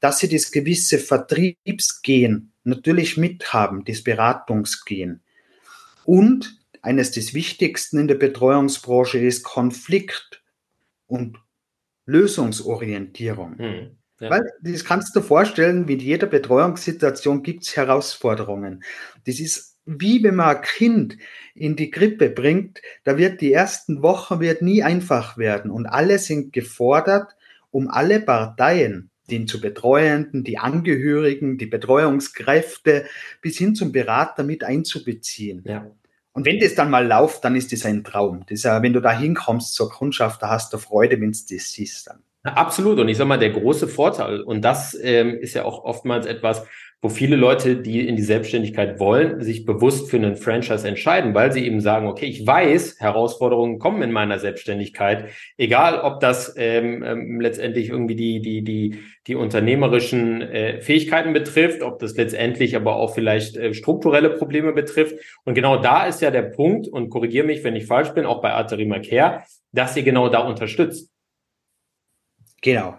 dass 0.00 0.18
sie 0.18 0.28
das 0.28 0.52
gewisse 0.52 0.98
Vertriebsgehen 0.98 2.52
natürlich 2.64 3.16
mithaben, 3.16 3.84
das 3.84 4.02
Beratungsgehen. 4.02 5.22
Und 6.04 6.58
eines 6.82 7.10
des 7.10 7.34
Wichtigsten 7.34 7.98
in 7.98 8.06
der 8.08 8.14
Betreuungsbranche 8.14 9.18
ist 9.18 9.42
Konflikt 9.42 10.42
und 11.08 11.38
Lösungsorientierung. 12.06 13.58
Hm, 13.58 13.90
ja. 14.20 14.30
Weil 14.30 14.50
das 14.62 14.84
kannst 14.84 15.14
du 15.14 15.20
dir 15.20 15.26
vorstellen, 15.26 15.88
wie 15.88 15.94
in 15.94 16.00
jeder 16.00 16.26
Betreuungssituation 16.26 17.42
gibt 17.42 17.64
es 17.64 17.76
Herausforderungen. 17.76 18.82
Das 19.26 19.38
ist 19.40 19.76
wie 19.86 20.22
wenn 20.24 20.34
man 20.34 20.56
ein 20.56 20.62
Kind 20.62 21.16
in 21.54 21.76
die 21.76 21.90
Krippe 21.90 22.28
bringt, 22.28 22.82
da 23.04 23.16
wird 23.16 23.40
die 23.40 23.52
ersten 23.52 24.02
Wochen 24.02 24.40
wird 24.40 24.60
nie 24.60 24.82
einfach 24.82 25.38
werden 25.38 25.70
und 25.70 25.86
alle 25.86 26.18
sind 26.18 26.52
gefordert, 26.52 27.36
um 27.70 27.88
alle 27.88 28.20
Parteien, 28.20 29.10
den 29.30 29.46
zu 29.46 29.60
Betreuenden, 29.60 30.44
die 30.44 30.58
Angehörigen, 30.58 31.56
die 31.56 31.66
Betreuungskräfte 31.66 33.06
bis 33.40 33.58
hin 33.58 33.74
zum 33.74 33.92
Berater 33.92 34.42
mit 34.42 34.64
einzubeziehen. 34.64 35.62
Ja. 35.64 35.90
Und 36.36 36.44
wenn 36.44 36.60
das 36.60 36.74
dann 36.74 36.90
mal 36.90 37.06
läuft, 37.06 37.42
dann 37.46 37.56
ist 37.56 37.72
das 37.72 37.86
ein 37.86 38.04
Traum. 38.04 38.44
Das, 38.50 38.66
äh, 38.66 38.82
wenn 38.82 38.92
du 38.92 39.00
da 39.00 39.10
hinkommst 39.10 39.74
zur 39.74 39.90
Kundschaft, 39.90 40.42
da 40.42 40.50
hast 40.50 40.70
du 40.70 40.76
Freude, 40.76 41.18
wenn 41.18 41.32
du 41.32 41.38
das 41.50 41.72
siehst 41.72 42.08
dann. 42.08 42.18
Absolut. 42.42 42.98
Und 42.98 43.08
ich 43.08 43.16
sag 43.16 43.26
mal, 43.26 43.38
der 43.38 43.52
große 43.52 43.88
Vorteil, 43.88 44.42
und 44.42 44.60
das 44.60 44.94
ähm, 45.02 45.34
ist 45.40 45.54
ja 45.54 45.64
auch 45.64 45.82
oftmals 45.82 46.26
etwas, 46.26 46.66
wo 47.02 47.10
viele 47.10 47.36
Leute, 47.36 47.76
die 47.76 48.06
in 48.06 48.16
die 48.16 48.22
Selbstständigkeit 48.22 48.98
wollen, 48.98 49.42
sich 49.42 49.66
bewusst 49.66 50.10
für 50.10 50.16
einen 50.16 50.34
Franchise 50.34 50.88
entscheiden, 50.88 51.34
weil 51.34 51.52
sie 51.52 51.66
eben 51.66 51.80
sagen, 51.80 52.06
okay, 52.06 52.24
ich 52.26 52.46
weiß, 52.46 52.96
Herausforderungen 53.00 53.78
kommen 53.78 54.02
in 54.02 54.12
meiner 54.12 54.38
Selbstständigkeit, 54.38 55.28
egal 55.58 56.00
ob 56.00 56.20
das 56.20 56.54
ähm, 56.56 57.02
ähm, 57.04 57.40
letztendlich 57.40 57.90
irgendwie 57.90 58.16
die, 58.16 58.40
die, 58.40 58.62
die, 58.62 58.98
die 59.26 59.34
unternehmerischen 59.34 60.40
äh, 60.40 60.80
Fähigkeiten 60.80 61.34
betrifft, 61.34 61.82
ob 61.82 61.98
das 61.98 62.16
letztendlich 62.16 62.74
aber 62.76 62.96
auch 62.96 63.14
vielleicht 63.14 63.56
äh, 63.56 63.74
strukturelle 63.74 64.30
Probleme 64.30 64.72
betrifft. 64.72 65.16
Und 65.44 65.54
genau 65.54 65.76
da 65.76 66.06
ist 66.06 66.22
ja 66.22 66.30
der 66.30 66.42
Punkt, 66.42 66.88
und 66.88 67.10
korrigiere 67.10 67.46
mich, 67.46 67.62
wenn 67.62 67.76
ich 67.76 67.86
falsch 67.86 68.10
bin, 68.10 68.24
auch 68.24 68.40
bei 68.40 68.52
Arterima 68.52 69.00
Care, 69.00 69.42
dass 69.72 69.96
ihr 69.96 70.02
genau 70.02 70.28
da 70.30 70.40
unterstützt. 70.40 71.10
Genau 72.62 72.98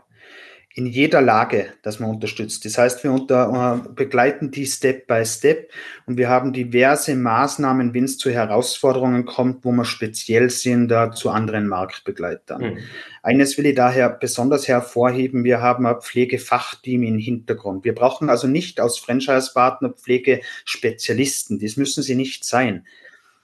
in 0.78 0.86
jeder 0.86 1.24
Lage, 1.24 1.74
dass 1.82 2.00
man 2.00 2.12
unterstützt. 2.12 2.64
Das 2.64 2.78
heißt, 2.78 3.04
wir 3.04 3.12
unter, 3.12 3.82
äh, 3.84 3.90
begleiten 3.96 4.52
die 4.52 4.68
Step 4.68 5.08
by 5.08 5.26
Step 5.26 5.72
und 6.06 6.18
wir 6.18 6.30
haben 6.30 6.54
diverse 6.54 7.16
Maßnahmen, 7.16 7.96
wenn 7.96 8.04
es 8.04 8.20
zu 8.20 8.30
Herausforderungen 8.30 9.26
kommt, 9.26 9.66
wo 9.66 9.72
wir 9.72 9.86
speziell 9.86 10.52
sind 10.52 10.90
da 10.90 11.12
zu 11.12 11.32
anderen 11.32 11.68
Marktbegleitern. 11.68 12.62
Mhm. 12.62 12.78
Eines 13.24 13.58
will 13.58 13.66
ich 13.66 13.74
daher 13.74 14.12
besonders 14.12 14.68
hervorheben, 14.68 15.44
wir 15.44 15.62
haben 15.62 15.88
ein 15.88 16.00
Pflegefachteam 16.00 17.02
im 17.02 17.18
Hintergrund. 17.18 17.84
Wir 17.84 17.96
brauchen 17.96 18.30
also 18.30 18.46
nicht 18.46 18.80
aus 18.80 19.00
Franchise-Partner 19.00 19.90
Pflegespezialisten, 19.90 21.58
das 21.58 21.76
müssen 21.78 22.04
sie 22.04 22.14
nicht 22.14 22.46
sein. 22.46 22.86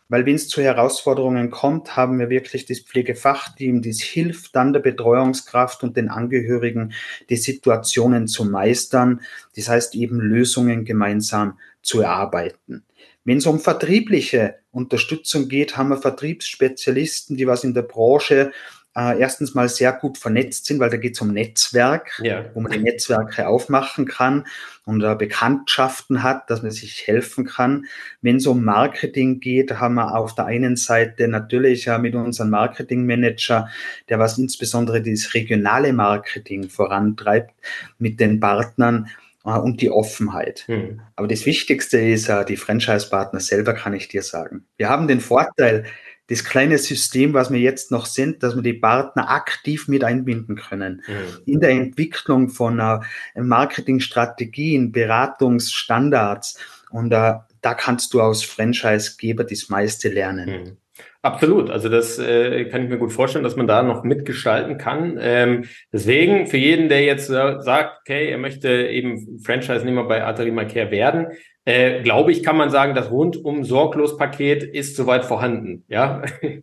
Weil 0.10 0.26
wenn 0.26 0.36
es 0.36 0.48
zu 0.48 0.62
Herausforderungen 0.62 1.50
kommt, 1.50 1.96
haben 1.96 2.20
wir 2.20 2.30
wirklich 2.30 2.66
das 2.66 2.80
Pflegefachteam, 2.80 3.82
das 3.82 4.00
hilft 4.02 4.56
dann 4.56 4.74
der 4.74 4.82
Betreuungskraft 4.82 5.84
und 5.84 5.98
den 5.98 6.10
Angehörigen, 6.10 6.94
die 7.30 7.38
Situationen 7.38 8.28
zu 8.28 8.46
meistern. 8.46 9.22
Das 9.56 9.70
heißt 9.70 9.96
eben 9.96 10.20
Lösungen 10.20 10.86
gemeinsam 10.86 11.58
zu 11.82 12.02
erarbeiten. 12.02 12.84
Wenn 13.26 13.38
es 13.38 13.46
um 13.46 13.60
vertriebliche 13.60 14.56
Unterstützung 14.72 15.48
geht, 15.48 15.78
haben 15.78 15.90
wir 15.90 15.98
Vertriebsspezialisten, 15.98 17.38
die 17.38 17.48
was 17.48 17.64
in 17.64 17.74
der 17.74 17.84
Branche 17.84 18.52
äh, 18.96 19.20
erstens 19.20 19.56
mal 19.56 19.70
sehr 19.70 19.92
gut 19.92 20.18
vernetzt 20.18 20.66
sind, 20.66 20.80
weil 20.80 20.90
da 20.90 20.98
geht 20.98 21.16
es 21.16 21.22
um 21.22 21.34
Netzwerk, 21.34 22.20
ja. 22.24 22.46
wo 22.54 22.62
man 22.62 22.72
die 22.72 22.80
Netzwerke 22.80 23.48
aufmachen 23.48 24.06
kann 24.06 24.46
und 24.86 25.04
äh, 25.04 25.16
Bekanntschaften 25.16 26.24
hat, 26.24 26.50
dass 26.50 26.62
man 26.62 26.72
sich 26.72 27.08
helfen 27.08 27.46
kann. 27.46 27.86
Wenn 28.22 28.38
es 28.38 28.48
um 28.48 28.64
Marketing 28.64 29.40
geht, 29.40 29.80
haben 29.80 29.96
wir 29.96 30.16
auf 30.16 30.36
der 30.36 30.46
einen 30.46 30.76
Seite 30.76 31.28
natürlich 31.28 31.86
ja 31.86 31.98
mit 31.98 32.16
unserem 32.16 32.52
Marketingmanager, 32.52 33.70
der 34.10 34.20
was 34.20 34.38
insbesondere 34.38 35.02
das 35.02 35.34
regionale 35.34 35.94
Marketing 35.94 36.70
vorantreibt, 36.70 37.54
mit 37.98 38.20
den 38.20 38.40
Partnern 38.40 39.08
äh, 39.46 39.52
und 39.52 39.82
die 39.82 39.90
Offenheit. 39.90 40.66
Hm. 40.68 41.02
Aber 41.16 41.28
das 41.28 41.46
Wichtigste 41.46 42.00
ist 42.00 42.30
äh, 42.30 42.46
die 42.46 42.58
Franchise-Partner 42.58 43.40
selber, 43.40 43.74
kann 43.74 43.94
ich 43.94 44.08
dir 44.08 44.22
sagen. 44.22 44.66
Wir 44.78 44.90
haben 44.90 45.08
den 45.08 45.20
Vorteil, 45.20 45.86
das 46.34 46.44
kleine 46.44 46.78
System, 46.80 47.34
was 47.34 47.52
wir 47.52 47.60
jetzt 47.60 47.92
noch 47.92 48.08
sind, 48.08 48.42
dass 48.42 48.56
wir 48.56 48.64
die 48.64 48.74
Partner 48.74 49.30
aktiv 49.30 49.88
mit 49.88 50.04
einbinden 50.04 50.56
können. 50.56 51.04
Mhm. 51.08 51.54
In 51.54 51.60
der 51.60 51.70
Entwicklung 51.70 52.50
von 52.50 52.80
äh, 52.80 53.00
Marketingstrategien, 53.36 54.92
Beratungsstandards. 54.92 56.60
Und 56.90 57.12
äh, 57.12 57.34
da 57.62 57.74
kannst 57.76 58.14
du 58.14 58.22
aus 58.22 58.44
Franchisegeber 58.44 59.44
das 59.44 59.70
meiste 59.70 60.10
lernen. 60.10 60.50
Mhm. 60.50 60.78
Absolut. 61.22 61.70
Also 61.70 61.88
das 61.88 62.20
äh, 62.20 62.66
kann 62.66 62.84
ich 62.84 62.90
mir 62.90 62.98
gut 62.98 63.14
vorstellen, 63.14 63.44
dass 63.44 63.56
man 63.56 63.68
da 63.68 63.82
noch 63.82 64.04
mitgestalten 64.04 64.78
kann. 64.78 65.18
Ähm, 65.22 65.66
deswegen, 65.92 66.48
für 66.48 66.58
jeden, 66.58 66.90
der 66.90 67.04
jetzt 67.04 67.30
äh, 67.30 67.62
sagt, 67.62 68.02
okay, 68.02 68.30
er 68.30 68.38
möchte 68.38 68.70
eben 68.70 69.40
Franchise-Nehmer 69.40 70.04
bei 70.04 70.24
Arterima 70.24 70.66
Care 70.66 70.92
werden, 70.92 71.28
äh, 71.66 72.02
glaube 72.02 72.32
ich, 72.32 72.44
kann 72.44 72.58
man 72.58 72.70
sagen, 72.70 72.96
das 72.96 73.12
rundum 73.12 73.64
sorglos 73.64 74.18
Paket 74.18 74.64
ist 74.64 74.96
soweit 74.96 75.26
vorhanden. 75.26 75.86
Ja. 75.88 76.24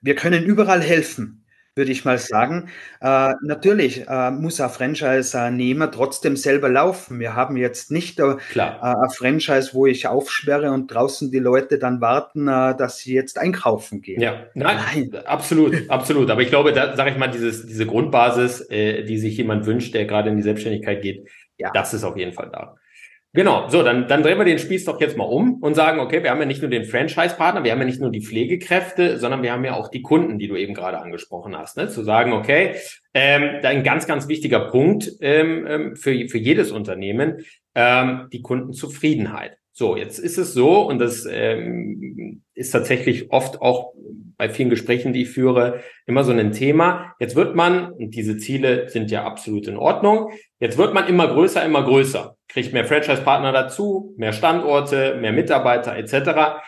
Wir 0.00 0.14
können 0.14 0.44
überall 0.44 0.82
helfen. 0.82 1.46
würde 1.76 1.92
ich 1.92 2.06
mal 2.06 2.16
sagen. 2.16 2.70
Äh, 3.02 3.34
natürlich 3.42 4.08
äh, 4.08 4.30
muss 4.30 4.60
ein 4.62 4.70
Franchise-Nehmer 4.70 5.90
trotzdem 5.90 6.34
selber 6.36 6.70
laufen. 6.70 7.20
Wir 7.20 7.34
haben 7.34 7.58
jetzt 7.58 7.90
nicht 7.90 8.18
äh, 8.18 8.36
ein 8.54 9.10
Franchise, 9.14 9.74
wo 9.74 9.84
ich 9.84 10.06
aufsperre 10.06 10.72
und 10.72 10.86
draußen 10.86 11.30
die 11.30 11.38
Leute 11.38 11.78
dann 11.78 12.00
warten, 12.00 12.48
äh, 12.48 12.74
dass 12.74 12.98
sie 12.98 13.12
jetzt 13.12 13.38
einkaufen 13.38 14.00
gehen. 14.00 14.22
Ja, 14.22 14.46
nein, 14.54 15.10
nein. 15.12 15.26
absolut, 15.26 15.90
absolut. 15.90 16.30
Aber 16.30 16.40
ich 16.40 16.48
glaube, 16.48 16.72
da 16.72 16.96
sage 16.96 17.10
ich 17.10 17.18
mal, 17.18 17.28
dieses, 17.28 17.66
diese 17.66 17.84
Grundbasis, 17.84 18.62
äh, 18.70 19.04
die 19.04 19.18
sich 19.18 19.36
jemand 19.36 19.66
wünscht, 19.66 19.92
der 19.94 20.06
gerade 20.06 20.30
in 20.30 20.36
die 20.36 20.42
Selbstständigkeit 20.42 21.02
geht, 21.02 21.28
ja. 21.58 21.70
das 21.74 21.92
ist 21.92 22.04
auf 22.04 22.16
jeden 22.16 22.32
Fall 22.32 22.48
da. 22.50 22.76
Genau, 23.36 23.68
so, 23.68 23.82
dann, 23.82 24.08
dann 24.08 24.22
drehen 24.22 24.38
wir 24.38 24.46
den 24.46 24.58
Spieß 24.58 24.86
doch 24.86 24.98
jetzt 24.98 25.18
mal 25.18 25.24
um 25.24 25.62
und 25.62 25.74
sagen, 25.74 26.00
okay, 26.00 26.22
wir 26.22 26.30
haben 26.30 26.40
ja 26.40 26.46
nicht 26.46 26.62
nur 26.62 26.70
den 26.70 26.86
Franchise-Partner, 26.86 27.64
wir 27.64 27.70
haben 27.70 27.80
ja 27.80 27.84
nicht 27.84 28.00
nur 28.00 28.10
die 28.10 28.22
Pflegekräfte, 28.22 29.18
sondern 29.18 29.42
wir 29.42 29.52
haben 29.52 29.62
ja 29.62 29.74
auch 29.74 29.88
die 29.88 30.00
Kunden, 30.00 30.38
die 30.38 30.48
du 30.48 30.56
eben 30.56 30.72
gerade 30.72 30.98
angesprochen 30.98 31.54
hast. 31.54 31.76
Ne? 31.76 31.90
Zu 31.90 32.02
sagen, 32.02 32.32
okay, 32.32 32.76
ähm, 33.12 33.60
da 33.60 33.68
ein 33.68 33.84
ganz, 33.84 34.06
ganz 34.06 34.26
wichtiger 34.28 34.60
Punkt 34.70 35.12
ähm, 35.20 35.66
ähm, 35.68 35.96
für, 35.96 36.28
für 36.28 36.38
jedes 36.38 36.72
Unternehmen, 36.72 37.44
ähm, 37.74 38.28
die 38.32 38.40
Kundenzufriedenheit. 38.40 39.58
So, 39.78 39.94
jetzt 39.94 40.18
ist 40.18 40.38
es 40.38 40.54
so, 40.54 40.88
und 40.88 40.98
das 41.00 41.28
ähm, 41.30 42.40
ist 42.54 42.70
tatsächlich 42.70 43.30
oft 43.30 43.60
auch 43.60 43.92
bei 44.38 44.48
vielen 44.48 44.70
Gesprächen, 44.70 45.12
die 45.12 45.24
ich 45.24 45.28
führe, 45.28 45.82
immer 46.06 46.24
so 46.24 46.32
ein 46.32 46.52
Thema. 46.52 47.14
Jetzt 47.20 47.36
wird 47.36 47.54
man, 47.54 47.92
und 47.92 48.14
diese 48.14 48.38
Ziele 48.38 48.88
sind 48.88 49.10
ja 49.10 49.24
absolut 49.24 49.68
in 49.68 49.76
Ordnung, 49.76 50.30
jetzt 50.60 50.78
wird 50.78 50.94
man 50.94 51.06
immer 51.08 51.28
größer, 51.28 51.62
immer 51.62 51.84
größer, 51.84 52.38
kriegt 52.48 52.72
mehr 52.72 52.86
Franchise-Partner 52.86 53.52
dazu, 53.52 54.14
mehr 54.16 54.32
Standorte, 54.32 55.18
mehr 55.20 55.32
Mitarbeiter 55.32 55.94
etc. 55.94 56.62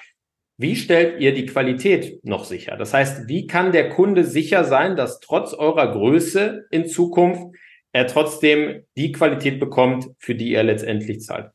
Wie 0.59 0.77
stellt 0.77 1.19
ihr 1.19 1.33
die 1.33 1.47
Qualität 1.47 2.23
noch 2.27 2.45
sicher? 2.45 2.77
Das 2.77 2.93
heißt, 2.93 3.27
wie 3.27 3.47
kann 3.47 3.73
der 3.73 3.89
Kunde 3.89 4.25
sicher 4.25 4.65
sein, 4.65 4.97
dass 4.97 5.21
trotz 5.21 5.55
eurer 5.55 5.93
Größe 5.93 6.67
in 6.71 6.87
Zukunft 6.87 7.57
er 7.91 8.07
trotzdem 8.07 8.83
die 8.99 9.13
Qualität 9.13 9.59
bekommt, 9.59 10.11
für 10.19 10.35
die 10.35 10.53
er 10.53 10.65
letztendlich 10.65 11.23
zahlt? 11.23 11.53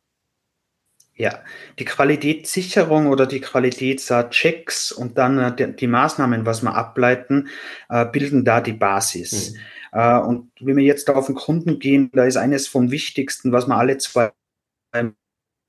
Ja, 1.16 1.44
die 1.78 1.86
Qualitätssicherung 1.86 3.06
oder 3.08 3.28
die 3.28 3.40
Qualitätschecks 3.40 4.92
und 4.92 5.20
dann 5.20 5.38
äh, 5.38 5.74
die, 5.76 5.86
Maßnahmen, 5.86 6.48
was 6.48 6.64
wir 6.64 6.74
ableiten, 6.74 7.50
äh, 7.90 8.06
bilden 8.06 8.44
da 8.44 8.62
die 8.62 8.74
Basis. 8.74 9.54
Mhm. 9.54 10.00
Äh, 10.00 10.20
und 10.20 10.52
wenn 10.60 10.76
wir 10.76 10.84
jetzt 10.84 11.08
auf 11.12 11.28
den 11.28 11.36
Kunden 11.36 11.78
gehen, 11.78 12.10
da 12.14 12.26
ist 12.26 12.38
eines 12.38 12.68
vom 12.68 12.90
Wichtigsten, 12.90 13.52
was 13.52 13.68
wir 13.68 13.78
alle 13.78 14.00
zwei 14.00 14.32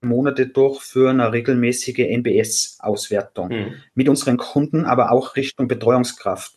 Monate 0.01 0.47
durchführen, 0.47 1.21
eine 1.21 1.33
regelmäßige 1.33 1.99
NBS-Auswertung 1.99 3.49
mhm. 3.49 3.75
mit 3.95 4.09
unseren 4.09 4.39
Kunden, 4.39 4.87
aber 4.87 5.13
auch 5.13 5.37
Richtung 5.37 5.67
Betreuungskraft. 5.67 6.55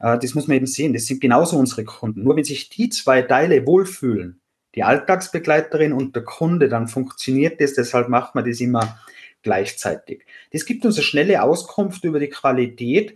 Das 0.00 0.34
muss 0.34 0.48
man 0.48 0.56
eben 0.56 0.66
sehen. 0.66 0.94
Das 0.94 1.06
sind 1.06 1.20
genauso 1.20 1.58
unsere 1.58 1.84
Kunden. 1.84 2.24
Nur 2.24 2.34
wenn 2.34 2.42
sich 2.42 2.70
die 2.70 2.88
zwei 2.88 3.22
Teile 3.22 3.66
wohlfühlen, 3.66 4.40
die 4.74 4.82
Alltagsbegleiterin 4.82 5.92
und 5.92 6.14
der 6.14 6.24
Kunde, 6.24 6.68
dann 6.68 6.88
funktioniert 6.88 7.60
das. 7.60 7.74
Deshalb 7.74 8.08
macht 8.08 8.34
man 8.34 8.44
das 8.44 8.60
immer 8.60 8.98
gleichzeitig. 9.42 10.24
Das 10.52 10.66
gibt 10.66 10.84
uns 10.84 10.96
eine 10.96 11.04
schnelle 11.04 11.42
Auskunft 11.42 12.04
über 12.04 12.20
die 12.20 12.28
Qualität 12.28 13.14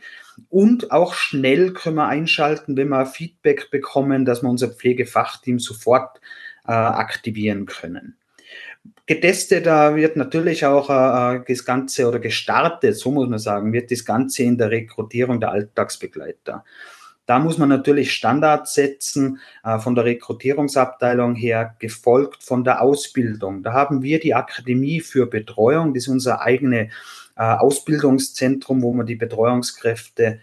und 0.49 0.91
auch 0.91 1.15
schnell 1.15 1.73
können 1.73 1.97
wir 1.97 2.07
einschalten, 2.07 2.77
wenn 2.77 2.89
wir 2.89 3.07
Feedback 3.07 3.71
bekommen, 3.71 4.25
dass 4.25 4.43
wir 4.43 4.49
unser 4.49 4.69
Pflegefachteam 4.69 5.59
sofort 5.59 6.21
äh, 6.67 6.73
aktivieren 6.73 7.67
können. 7.67 8.17
Getestet 9.07 9.67
da 9.67 9.97
wird 9.97 10.17
natürlich 10.17 10.65
auch 10.65 10.89
äh, 10.89 11.37
äh, 11.37 11.45
das 11.47 11.65
Ganze 11.65 12.09
oder 12.09 12.19
gestartet, 12.19 12.97
so 12.97 13.11
muss 13.11 13.29
man 13.29 13.39
sagen, 13.39 13.73
wird 13.73 13.91
das 13.91 14.05
Ganze 14.05 14.45
in 14.45 14.59
der 14.59 14.71
Rekrutierung 14.71 15.41
der 15.41 15.51
Alltagsbegleiter. 15.51 16.65
Da 17.26 17.38
muss 17.38 17.57
man 17.57 17.69
natürlich 17.69 18.12
Standards 18.12 18.75
setzen 18.75 19.38
äh, 19.64 19.79
von 19.79 19.95
der 19.95 20.05
Rekrutierungsabteilung 20.05 21.35
her, 21.35 21.76
gefolgt 21.79 22.43
von 22.43 22.64
der 22.64 22.83
Ausbildung. 22.83 23.62
Da 23.62 23.73
haben 23.73 24.02
wir 24.02 24.19
die 24.19 24.35
Akademie 24.35 25.00
für 25.00 25.26
Betreuung, 25.26 25.95
das 25.95 26.05
ist 26.05 26.09
unser 26.09 26.41
eigenes 26.41 26.93
äh, 27.37 27.43
Ausbildungszentrum, 27.43 28.83
wo 28.83 28.92
wir 28.92 29.05
die 29.05 29.16
Betreuungskräfte 29.16 30.40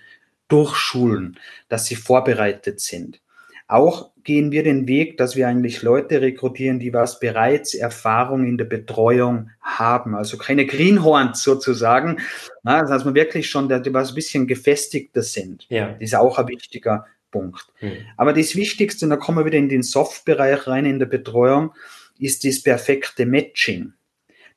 durchschulen, 0.47 1.38
dass 1.67 1.86
sie 1.86 1.95
vorbereitet 1.95 2.80
sind. 2.80 3.21
Auch 3.69 4.10
gehen 4.23 4.51
wir 4.51 4.63
den 4.63 4.88
Weg, 4.88 5.17
dass 5.17 5.36
wir 5.36 5.47
eigentlich 5.47 5.84
Leute 5.84 6.21
rekrutieren, 6.21 6.79
die 6.79 6.91
was 6.91 7.19
bereits 7.19 7.75
Erfahrung 7.75 8.43
in 8.45 8.58
der 8.58 8.65
Betreuung 8.65 9.51
haben. 9.62 10.15
Also 10.15 10.38
keine 10.38 10.65
Greenhorns 10.65 11.43
sozusagen. 11.43 12.17
Das 12.63 12.89
heißt, 12.89 13.05
man 13.05 13.13
wirklich 13.13 13.47
schon, 13.47 13.69
die 13.69 13.93
was 13.93 14.10
ein 14.10 14.15
bisschen 14.15 14.47
gefestigter 14.47 15.21
sind. 15.21 15.67
Ja. 15.69 15.91
Das 15.91 16.01
ist 16.01 16.15
auch 16.15 16.39
ein 16.39 16.47
wichtiger 16.47 17.05
Punkt. 17.29 17.67
Hm. 17.75 17.91
Aber 18.17 18.34
das 18.34 18.55
Wichtigste, 18.55 19.05
und 19.05 19.12
da 19.12 19.17
kommen 19.17 19.38
wir 19.38 19.45
wieder 19.45 19.60
in 19.60 19.69
den 19.69 19.84
Soft-Bereich 19.84 20.65
rein 20.65 20.88
in 20.88 20.97
der 20.97 21.05
Betreuung, 21.05 21.71
ist 22.17 22.43
das 22.45 22.63
perfekte 22.63 23.27
Matching. 23.27 23.93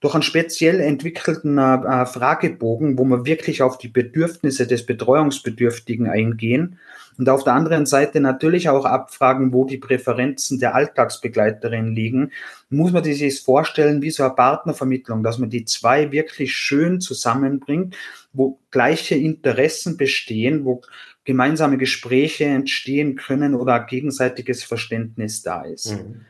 Durch 0.03 0.15
einen 0.15 0.25
speziell 0.25 0.81
entwickelten 0.81 1.59
äh, 1.59 2.07
Fragebogen, 2.07 2.99
wo 2.99 3.05
wir 3.05 3.25
wirklich 3.25 3.63
auf 3.63 3.79
die 3.79 3.89
Bedürfnisse 3.89 4.67
des 4.67 4.85
Betreuungsbedürftigen 4.85 6.09
eingehen 6.09 6.79
und 7.19 7.29
auf 7.29 7.45
der 7.45 7.55
anderen 7.55 7.87
Seite 7.87 8.21
natürlich 8.21 8.69
auch 8.69 8.85
abfragen, 8.85 9.53
wo 9.53 9.65
die 9.65 9.79
Präferenzen 9.79 10.59
der 10.59 10.75
Alltagsbegleiterin 10.75 11.95
liegen, 11.95 12.33
muss 12.69 12.91
man 12.91 13.05
sich 13.05 13.41
vorstellen 13.43 14.03
wie 14.03 14.11
so 14.11 14.25
eine 14.25 14.35
Partnervermittlung, 14.35 15.23
dass 15.23 15.39
man 15.39 15.51
die 15.51 15.65
zwei 15.65 16.11
wirklich 16.11 16.53
schön 16.53 17.01
zusammenbringt, 17.01 17.97
wo 18.33 18.59
gleiche 18.73 19.15
Interessen 19.15 19.97
bestehen, 19.97 20.65
wo 20.65 20.83
gemeinsame 21.25 21.79
Gespräche 21.79 22.47
entstehen 22.47 23.15
können 23.15 23.55
oder 23.55 23.79
gegenseitiges 23.81 24.65
Verständnis 24.65 25.43
da 25.43 25.63
ist. 25.63 25.93
Mhm. 25.93 26.23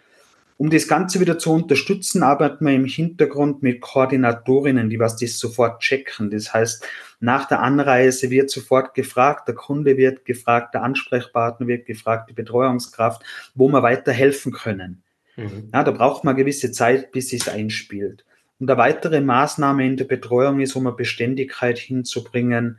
Um 0.56 0.70
das 0.70 0.86
Ganze 0.86 1.18
wieder 1.20 1.38
zu 1.38 1.52
unterstützen, 1.52 2.22
arbeiten 2.22 2.64
wir 2.64 2.74
im 2.74 2.84
Hintergrund 2.84 3.62
mit 3.62 3.80
Koordinatorinnen, 3.80 4.90
die 4.90 4.98
was 4.98 5.16
das 5.16 5.38
sofort 5.38 5.80
checken. 5.80 6.30
Das 6.30 6.52
heißt, 6.52 6.86
nach 7.20 7.46
der 7.46 7.60
Anreise 7.60 8.30
wird 8.30 8.50
sofort 8.50 8.94
gefragt, 8.94 9.48
der 9.48 9.54
Kunde 9.54 9.96
wird 9.96 10.24
gefragt, 10.24 10.74
der 10.74 10.82
Ansprechpartner 10.82 11.66
wird 11.66 11.86
gefragt, 11.86 12.30
die 12.30 12.34
Betreuungskraft, 12.34 13.22
wo 13.54 13.68
wir 13.68 13.82
weiterhelfen 13.82 14.52
können. 14.52 15.02
Mhm. 15.36 15.70
Ja, 15.72 15.84
da 15.84 15.90
braucht 15.90 16.24
man 16.24 16.36
gewisse 16.36 16.72
Zeit, 16.72 17.12
bis 17.12 17.32
es 17.32 17.48
einspielt. 17.48 18.24
Und 18.58 18.70
eine 18.70 18.78
weitere 18.78 19.20
Maßnahme 19.20 19.84
in 19.84 19.96
der 19.96 20.04
Betreuung 20.04 20.60
ist, 20.60 20.76
um 20.76 20.86
eine 20.86 20.94
Beständigkeit 20.94 21.78
hinzubringen, 21.78 22.78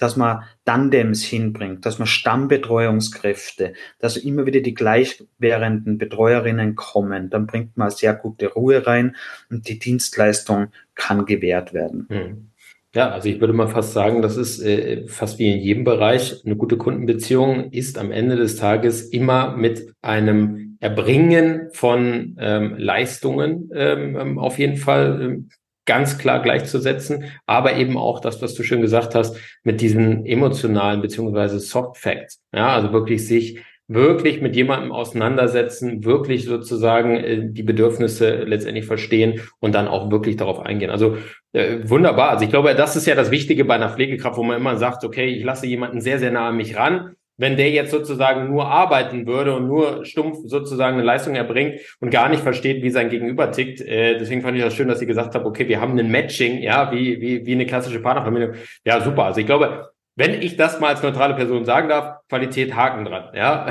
dass 0.00 0.16
man 0.16 0.42
Tandems 0.64 1.22
hinbringt, 1.22 1.84
dass 1.84 1.98
man 1.98 2.06
Stammbetreuungskräfte, 2.06 3.74
dass 3.98 4.16
immer 4.16 4.46
wieder 4.46 4.60
die 4.60 4.74
gleichwährenden 4.74 5.98
Betreuerinnen 5.98 6.74
kommen. 6.74 7.28
Dann 7.30 7.46
bringt 7.46 7.76
man 7.76 7.90
sehr 7.90 8.14
gute 8.14 8.52
Ruhe 8.52 8.86
rein 8.86 9.14
und 9.50 9.68
die 9.68 9.78
Dienstleistung 9.78 10.68
kann 10.94 11.26
gewährt 11.26 11.74
werden. 11.74 12.06
Hm. 12.08 12.50
Ja, 12.94 13.10
also 13.10 13.28
ich 13.28 13.40
würde 13.40 13.52
mal 13.52 13.68
fast 13.68 13.92
sagen, 13.92 14.20
das 14.20 14.36
ist 14.36 14.60
äh, 14.60 15.06
fast 15.06 15.38
wie 15.38 15.52
in 15.52 15.60
jedem 15.60 15.84
Bereich. 15.84 16.42
Eine 16.44 16.56
gute 16.56 16.76
Kundenbeziehung 16.76 17.70
ist 17.70 17.98
am 17.98 18.10
Ende 18.10 18.34
des 18.34 18.56
Tages 18.56 19.02
immer 19.10 19.56
mit 19.56 19.94
einem 20.02 20.76
Erbringen 20.80 21.68
von 21.72 22.36
ähm, 22.40 22.74
Leistungen 22.78 23.70
ähm, 23.74 24.16
ähm 24.18 24.38
auf 24.38 24.58
jeden 24.58 24.76
Fall 24.76 25.20
ähm, 25.22 25.50
ganz 25.90 26.18
klar 26.18 26.40
gleichzusetzen, 26.40 27.24
aber 27.46 27.74
eben 27.74 27.96
auch 27.96 28.20
das, 28.20 28.40
was 28.40 28.54
du 28.54 28.62
schön 28.62 28.80
gesagt 28.80 29.16
hast, 29.16 29.36
mit 29.64 29.80
diesen 29.80 30.24
emotionalen 30.24 31.02
beziehungsweise 31.02 31.58
Soft 31.58 31.96
Facts. 31.96 32.40
Ja, 32.54 32.68
also 32.76 32.92
wirklich 32.92 33.26
sich 33.26 33.58
wirklich 33.88 34.40
mit 34.40 34.54
jemandem 34.54 34.92
auseinandersetzen, 34.92 36.04
wirklich 36.04 36.44
sozusagen 36.44 37.16
äh, 37.16 37.40
die 37.50 37.64
Bedürfnisse 37.64 38.44
letztendlich 38.44 38.86
verstehen 38.86 39.40
und 39.58 39.74
dann 39.74 39.88
auch 39.88 40.12
wirklich 40.12 40.36
darauf 40.36 40.60
eingehen. 40.60 40.90
Also 40.90 41.16
äh, 41.52 41.78
wunderbar. 41.82 42.30
Also 42.30 42.44
ich 42.44 42.50
glaube, 42.50 42.76
das 42.76 42.94
ist 42.94 43.08
ja 43.08 43.16
das 43.16 43.32
Wichtige 43.32 43.64
bei 43.64 43.74
einer 43.74 43.90
Pflegekraft, 43.90 44.36
wo 44.36 44.44
man 44.44 44.58
immer 44.58 44.76
sagt, 44.76 45.02
okay, 45.02 45.26
ich 45.26 45.42
lasse 45.42 45.66
jemanden 45.66 46.00
sehr, 46.00 46.20
sehr 46.20 46.30
nah 46.30 46.50
an 46.50 46.56
mich 46.56 46.76
ran 46.76 47.16
wenn 47.40 47.56
der 47.56 47.70
jetzt 47.70 47.90
sozusagen 47.90 48.50
nur 48.50 48.66
arbeiten 48.66 49.26
würde 49.26 49.56
und 49.56 49.66
nur 49.66 50.04
stumpf 50.04 50.40
sozusagen 50.44 50.96
eine 50.96 51.04
Leistung 51.04 51.34
erbringt 51.34 51.80
und 51.98 52.10
gar 52.10 52.28
nicht 52.28 52.42
versteht, 52.42 52.82
wie 52.82 52.90
sein 52.90 53.08
Gegenüber 53.08 53.50
tickt. 53.50 53.80
Äh, 53.80 54.18
deswegen 54.18 54.42
fand 54.42 54.58
ich 54.58 54.62
das 54.62 54.74
schön, 54.74 54.88
dass 54.88 54.98
sie 54.98 55.06
gesagt 55.06 55.34
haben, 55.34 55.46
okay, 55.46 55.66
wir 55.66 55.80
haben 55.80 55.98
ein 55.98 56.10
Matching, 56.10 56.58
ja, 56.58 56.92
wie, 56.92 57.18
wie, 57.20 57.46
wie 57.46 57.52
eine 57.52 57.64
klassische 57.64 58.00
Partnerfamilie. 58.00 58.56
Ja, 58.84 59.00
super. 59.00 59.24
Also 59.24 59.40
ich 59.40 59.46
glaube, 59.46 59.88
wenn 60.16 60.42
ich 60.42 60.56
das 60.56 60.80
mal 60.80 60.88
als 60.88 61.02
neutrale 61.02 61.34
Person 61.34 61.64
sagen 61.64 61.88
darf, 61.88 62.18
Qualität 62.28 62.76
Haken 62.76 63.06
dran, 63.06 63.30
ja. 63.34 63.68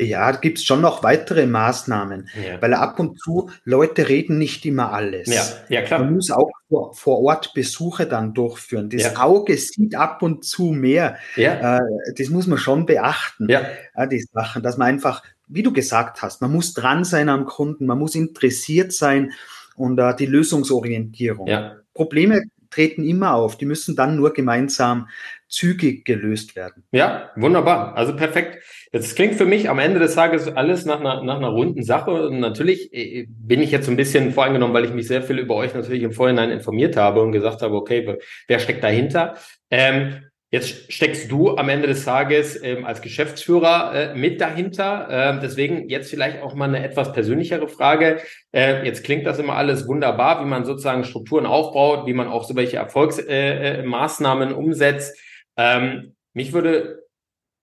Ja, 0.00 0.32
gibt 0.32 0.58
es 0.58 0.64
schon 0.64 0.80
noch 0.80 1.02
weitere 1.02 1.46
Maßnahmen, 1.46 2.28
ja. 2.42 2.60
weil 2.62 2.72
ab 2.74 2.98
und 2.98 3.18
zu 3.20 3.50
Leute 3.64 4.08
reden 4.08 4.38
nicht 4.38 4.64
immer 4.64 4.92
alles. 4.92 5.28
Ja, 5.28 5.44
ja 5.68 5.82
klar. 5.82 6.00
Man 6.00 6.14
muss 6.14 6.30
auch 6.30 6.50
vor, 6.68 6.94
vor 6.94 7.20
Ort 7.20 7.52
Besuche 7.52 8.06
dann 8.06 8.32
durchführen. 8.32 8.88
Das 8.88 9.02
ja. 9.02 9.16
Auge 9.16 9.56
sieht 9.56 9.94
ab 9.94 10.22
und 10.22 10.44
zu 10.44 10.72
mehr. 10.72 11.18
Ja. 11.36 11.78
Äh, 11.78 12.14
das 12.16 12.30
muss 12.30 12.46
man 12.46 12.58
schon 12.58 12.86
beachten, 12.86 13.48
ja. 13.48 13.62
äh, 13.94 14.08
die 14.08 14.24
Sachen, 14.32 14.62
dass 14.62 14.78
man 14.78 14.88
einfach, 14.88 15.22
wie 15.48 15.62
du 15.62 15.72
gesagt 15.72 16.22
hast, 16.22 16.40
man 16.40 16.52
muss 16.52 16.72
dran 16.72 17.04
sein 17.04 17.28
am 17.28 17.44
Kunden, 17.44 17.86
man 17.86 17.98
muss 17.98 18.14
interessiert 18.14 18.92
sein 18.92 19.32
und 19.76 19.98
äh, 19.98 20.14
die 20.16 20.26
Lösungsorientierung. 20.26 21.46
Ja. 21.46 21.76
Probleme 21.92 22.42
treten 22.70 23.02
immer 23.02 23.34
auf, 23.34 23.56
die 23.56 23.66
müssen 23.66 23.96
dann 23.96 24.16
nur 24.16 24.32
gemeinsam 24.32 25.08
zügig 25.50 26.04
gelöst 26.04 26.56
werden. 26.56 26.84
Ja, 26.92 27.30
wunderbar. 27.36 27.96
Also 27.96 28.16
perfekt. 28.16 28.62
Jetzt 28.92 29.16
klingt 29.16 29.34
für 29.34 29.44
mich 29.44 29.68
am 29.68 29.78
Ende 29.78 29.98
des 29.98 30.14
Tages 30.14 30.48
alles 30.48 30.86
nach 30.86 31.00
einer, 31.00 31.22
nach 31.22 31.36
einer 31.36 31.48
runden 31.48 31.82
Sache. 31.82 32.10
Und 32.28 32.40
natürlich 32.40 32.94
äh, 32.94 33.26
bin 33.28 33.60
ich 33.60 33.70
jetzt 33.70 33.86
so 33.86 33.90
ein 33.90 33.96
bisschen 33.96 34.32
voreingenommen, 34.32 34.74
weil 34.74 34.84
ich 34.84 34.94
mich 34.94 35.08
sehr 35.08 35.22
viel 35.22 35.38
über 35.38 35.56
euch 35.56 35.74
natürlich 35.74 36.02
im 36.02 36.12
Vorhinein 36.12 36.50
informiert 36.50 36.96
habe 36.96 37.20
und 37.20 37.32
gesagt 37.32 37.62
habe, 37.62 37.74
okay, 37.74 38.16
wer 38.46 38.58
steckt 38.58 38.82
dahinter? 38.82 39.34
Ähm, 39.70 40.22
Jetzt 40.52 40.92
steckst 40.92 41.30
du 41.30 41.56
am 41.56 41.68
Ende 41.68 41.86
des 41.86 42.04
Tages 42.04 42.60
ähm, 42.60 42.84
als 42.84 43.02
Geschäftsführer 43.02 43.94
äh, 43.94 44.14
mit 44.16 44.40
dahinter. 44.40 45.36
Äh, 45.36 45.40
deswegen 45.40 45.88
jetzt 45.88 46.10
vielleicht 46.10 46.42
auch 46.42 46.56
mal 46.56 46.64
eine 46.64 46.82
etwas 46.82 47.12
persönlichere 47.12 47.68
Frage. 47.68 48.18
Äh, 48.50 48.84
jetzt 48.84 49.04
klingt 49.04 49.24
das 49.26 49.38
immer 49.38 49.54
alles 49.54 49.86
wunderbar, 49.86 50.44
wie 50.44 50.48
man 50.48 50.64
sozusagen 50.64 51.04
Strukturen 51.04 51.46
aufbaut, 51.46 52.04
wie 52.06 52.14
man 52.14 52.26
auch 52.26 52.42
so 52.42 52.56
welche 52.56 52.78
Erfolgsmaßnahmen 52.78 54.48
äh, 54.48 54.52
äh 54.52 54.56
umsetzt. 54.56 55.16
Ähm, 55.60 56.14
mich 56.32 56.54
würde 56.54 57.04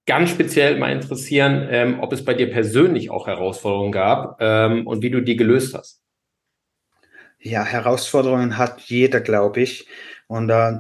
ganz 0.06 0.30
speziell 0.30 0.78
mal 0.78 0.92
interessieren, 0.92 1.68
ähm, 1.72 2.00
ob 2.00 2.14
es 2.14 2.24
bei 2.24 2.36
dir 2.36 2.52
persönlich 2.52 3.10
auch 3.10 3.26
Herausforderungen 3.26 3.92
gab 3.92 4.38
ähm, 4.40 4.86
und 4.86 5.02
wie 5.02 5.10
du 5.10 5.22
die 5.22 5.36
gelöst 5.36 5.74
hast. 5.74 6.04
Ja, 7.40 7.64
Herausforderungen 7.64 8.58
hat 8.58 8.82
jeder, 8.82 9.20
glaube 9.20 9.62
ich. 9.62 9.88
Und 10.28 10.50
äh, 10.50 10.80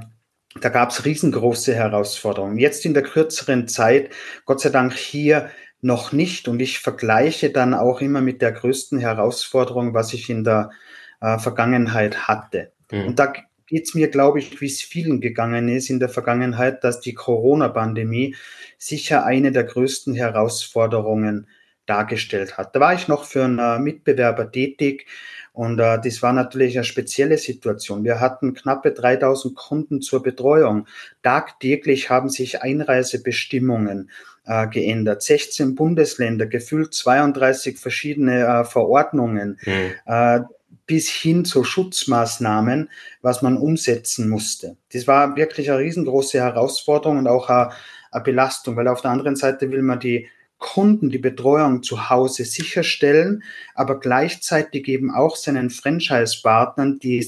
da 0.61 0.69
gab 0.69 0.91
es 0.91 1.05
riesengroße 1.05 1.73
Herausforderungen. 1.73 2.57
Jetzt 2.57 2.85
in 2.85 2.93
der 2.93 3.03
kürzeren 3.03 3.67
Zeit, 3.67 4.11
Gott 4.45 4.61
sei 4.61 4.69
Dank 4.69 4.93
hier 4.93 5.49
noch 5.81 6.11
nicht. 6.11 6.47
Und 6.47 6.59
ich 6.59 6.79
vergleiche 6.79 7.49
dann 7.49 7.73
auch 7.73 7.99
immer 8.01 8.21
mit 8.21 8.41
der 8.41 8.51
größten 8.51 8.99
Herausforderung, 8.99 9.93
was 9.93 10.13
ich 10.13 10.29
in 10.29 10.43
der 10.43 10.69
äh, 11.21 11.39
Vergangenheit 11.39 12.27
hatte. 12.27 12.73
Mhm. 12.91 13.07
Und 13.07 13.19
da 13.19 13.33
geht 13.67 13.83
es 13.83 13.93
mir, 13.93 14.09
glaube 14.09 14.39
ich, 14.39 14.59
wie 14.59 14.65
es 14.65 14.81
vielen 14.81 15.21
gegangen 15.21 15.67
ist 15.67 15.89
in 15.89 15.99
der 15.99 16.09
Vergangenheit, 16.09 16.83
dass 16.83 16.99
die 16.99 17.13
Corona-Pandemie 17.13 18.35
sicher 18.77 19.25
eine 19.25 19.51
der 19.51 19.65
größten 19.65 20.15
Herausforderungen 20.15 21.47
dargestellt 21.85 22.57
hat. 22.57 22.75
Da 22.75 22.79
war 22.79 22.93
ich 22.93 23.07
noch 23.07 23.25
für 23.25 23.45
einen 23.45 23.83
Mitbewerber 23.83 24.51
tätig 24.51 25.05
und 25.53 25.79
äh, 25.79 25.99
das 25.99 26.21
war 26.21 26.33
natürlich 26.33 26.77
eine 26.77 26.83
spezielle 26.83 27.37
Situation. 27.39 28.03
Wir 28.03 28.19
hatten 28.19 28.53
knappe 28.53 28.91
3000 28.91 29.55
Kunden 29.55 30.01
zur 30.01 30.21
Betreuung. 30.21 30.87
Tagtäglich 31.23 32.09
haben 32.11 32.29
sich 32.29 32.61
Einreisebestimmungen 32.61 34.11
äh, 34.45 34.67
geändert. 34.67 35.23
16 35.23 35.73
Bundesländer, 35.73 36.45
gefühlt 36.45 36.93
32 36.93 37.79
verschiedene 37.79 38.45
äh, 38.45 38.63
Verordnungen. 38.65 39.59
Mhm. 39.65 40.45
Bis 40.87 41.09
hin 41.09 41.45
zu 41.45 41.63
Schutzmaßnahmen, 41.63 42.89
was 43.21 43.41
man 43.41 43.57
umsetzen 43.57 44.29
musste. 44.29 44.77
Das 44.93 45.05
war 45.05 45.35
wirklich 45.35 45.69
eine 45.69 45.79
riesengroße 45.79 46.39
Herausforderung 46.39 47.19
und 47.19 47.27
auch 47.27 47.49
eine, 47.49 47.71
eine 48.11 48.23
Belastung, 48.23 48.75
weil 48.77 48.87
auf 48.87 49.01
der 49.01 49.11
anderen 49.11 49.35
Seite 49.35 49.69
will 49.69 49.83
man 49.83 49.99
die 49.99 50.27
Kunden 50.59 51.11
die 51.11 51.19
Betreuung 51.19 51.83
zu 51.83 52.09
Hause 52.09 52.43
sicherstellen, 52.43 53.43
aber 53.75 53.99
gleichzeitig 53.99 54.87
eben 54.87 55.11
auch 55.11 55.35
seinen 55.35 55.69
Franchise-Partnern 55.69 56.97
die, 56.97 57.19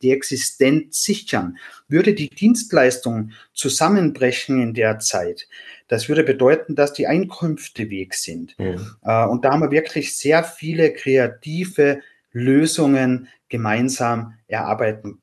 die 0.00 0.10
Existenz 0.12 1.02
sichern. 1.02 1.58
Würde 1.88 2.14
die 2.14 2.28
Dienstleistung 2.28 3.32
zusammenbrechen 3.52 4.62
in 4.62 4.74
der 4.74 5.00
Zeit, 5.00 5.48
das 5.88 6.08
würde 6.08 6.22
bedeuten, 6.22 6.76
dass 6.76 6.92
die 6.92 7.08
Einkünfte 7.08 7.90
weg 7.90 8.14
sind. 8.14 8.56
Mhm. 8.58 8.76
Und 9.02 9.44
da 9.44 9.50
haben 9.50 9.62
wir 9.62 9.70
wirklich 9.72 10.16
sehr 10.16 10.44
viele 10.44 10.92
kreative 10.92 12.00
Lösungen 12.32 13.28
gemeinsam 13.48 14.34
erarbeiten 14.46 15.20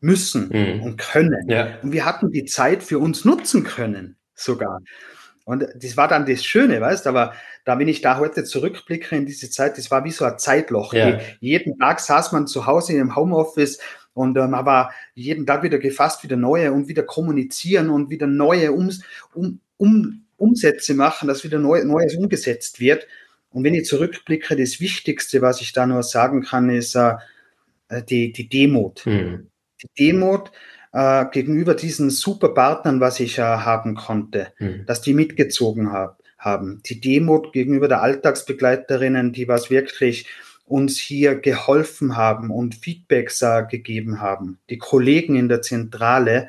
müssen 0.00 0.48
mhm. 0.48 0.82
und 0.82 0.96
können. 0.96 1.48
Ja. 1.48 1.78
Und 1.82 1.92
wir 1.92 2.04
hatten 2.04 2.30
die 2.30 2.44
Zeit 2.44 2.82
für 2.82 2.98
uns 2.98 3.24
nutzen 3.24 3.64
können 3.64 4.16
sogar. 4.34 4.80
Und 5.44 5.66
das 5.76 5.96
war 5.96 6.08
dann 6.08 6.26
das 6.26 6.44
Schöne, 6.44 6.80
weißt 6.80 7.06
aber 7.06 7.32
da, 7.64 7.78
wenn 7.78 7.88
ich 7.88 8.02
da 8.02 8.18
heute 8.18 8.44
zurückblicke 8.44 9.16
in 9.16 9.24
diese 9.24 9.48
Zeit, 9.48 9.78
das 9.78 9.90
war 9.90 10.04
wie 10.04 10.10
so 10.10 10.26
ein 10.26 10.38
Zeitloch. 10.38 10.92
Ja. 10.92 11.20
Jeden 11.40 11.78
Tag 11.78 12.00
saß 12.00 12.32
man 12.32 12.46
zu 12.46 12.66
Hause 12.66 12.92
im 12.92 13.16
Homeoffice 13.16 13.78
und 14.12 14.36
ähm, 14.36 14.52
aber 14.52 14.90
jeden 15.14 15.46
Tag 15.46 15.62
wieder 15.62 15.78
gefasst, 15.78 16.22
wieder 16.22 16.36
neue 16.36 16.72
und 16.72 16.88
wieder 16.88 17.02
kommunizieren 17.02 17.88
und 17.88 18.10
wieder 18.10 18.26
neue 18.26 18.72
um, 18.72 18.90
um, 19.32 19.60
um, 19.78 20.26
Umsätze 20.36 20.94
machen, 20.94 21.28
dass 21.28 21.44
wieder 21.44 21.58
neu, 21.58 21.82
Neues 21.84 22.14
umgesetzt 22.14 22.78
wird. 22.78 23.06
Und 23.50 23.64
wenn 23.64 23.74
ich 23.74 23.86
zurückblicke, 23.86 24.56
das 24.56 24.80
Wichtigste, 24.80 25.40
was 25.42 25.60
ich 25.60 25.72
da 25.72 25.86
nur 25.86 26.02
sagen 26.02 26.42
kann, 26.42 26.70
ist 26.70 26.94
äh, 26.94 27.16
die, 28.08 28.32
die 28.32 28.48
Demut. 28.48 29.00
Hm. 29.04 29.48
Die 29.82 29.88
Demut, 29.98 30.50
äh, 30.92 31.26
gegenüber 31.30 31.74
diesen 31.74 32.10
super 32.10 32.50
Partnern, 32.50 33.00
was 33.00 33.20
ich 33.20 33.38
äh, 33.38 33.42
haben 33.42 33.94
konnte, 33.94 34.52
mhm. 34.58 34.84
dass 34.86 35.00
die 35.00 35.14
mitgezogen 35.14 35.92
hab, 35.92 36.22
haben. 36.38 36.82
Die 36.86 37.00
Demut 37.00 37.52
gegenüber 37.52 37.88
der 37.88 38.02
Alltagsbegleiterinnen, 38.02 39.32
die 39.32 39.48
was 39.48 39.70
wirklich 39.70 40.26
uns 40.64 40.98
hier 40.98 41.36
geholfen 41.36 42.16
haben 42.16 42.50
und 42.50 42.74
Feedbacks 42.74 43.42
äh, 43.42 43.64
gegeben 43.68 44.20
haben. 44.20 44.58
Die 44.70 44.78
Kollegen 44.78 45.36
in 45.36 45.48
der 45.48 45.62
Zentrale 45.62 46.48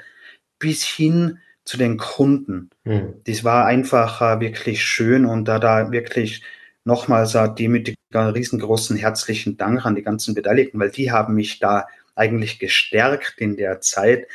bis 0.58 0.86
hin 0.86 1.40
zu 1.64 1.78
den 1.78 1.98
Kunden. 1.98 2.70
Mhm. 2.84 3.14
Das 3.26 3.44
war 3.44 3.66
einfach 3.66 4.22
äh, 4.22 4.40
wirklich 4.40 4.84
schön 4.84 5.26
und 5.26 5.46
da 5.46 5.60
da 5.60 5.92
wirklich 5.92 6.44
nochmals 6.90 7.36
äh, 7.36 7.48
demütig 7.48 7.96
einen 8.14 8.32
riesengroßen 8.32 8.98
herzlichen 8.98 9.56
Dank 9.56 9.86
an 9.86 9.96
die 9.96 10.02
ganzen 10.02 10.36
Beteiligten, 10.36 10.80
weil 10.80 10.90
die 10.90 11.12
haben 11.12 11.36
mich 11.36 11.60
da 11.60 11.88
eigentlich 12.16 12.60
gestärkt 12.60 13.36
in 13.38 13.56
der 13.56 13.80
Zeit, 13.80 14.28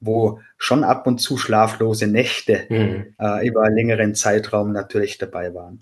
wo 0.00 0.40
schon 0.56 0.84
ab 0.84 1.06
und 1.06 1.18
zu 1.18 1.36
schlaflose 1.36 2.06
Nächte 2.06 2.66
mhm. 2.70 3.14
äh, 3.18 3.46
über 3.46 3.62
einen 3.62 3.76
längeren 3.76 4.14
Zeitraum 4.14 4.72
natürlich 4.72 5.18
dabei 5.18 5.52
waren. 5.52 5.80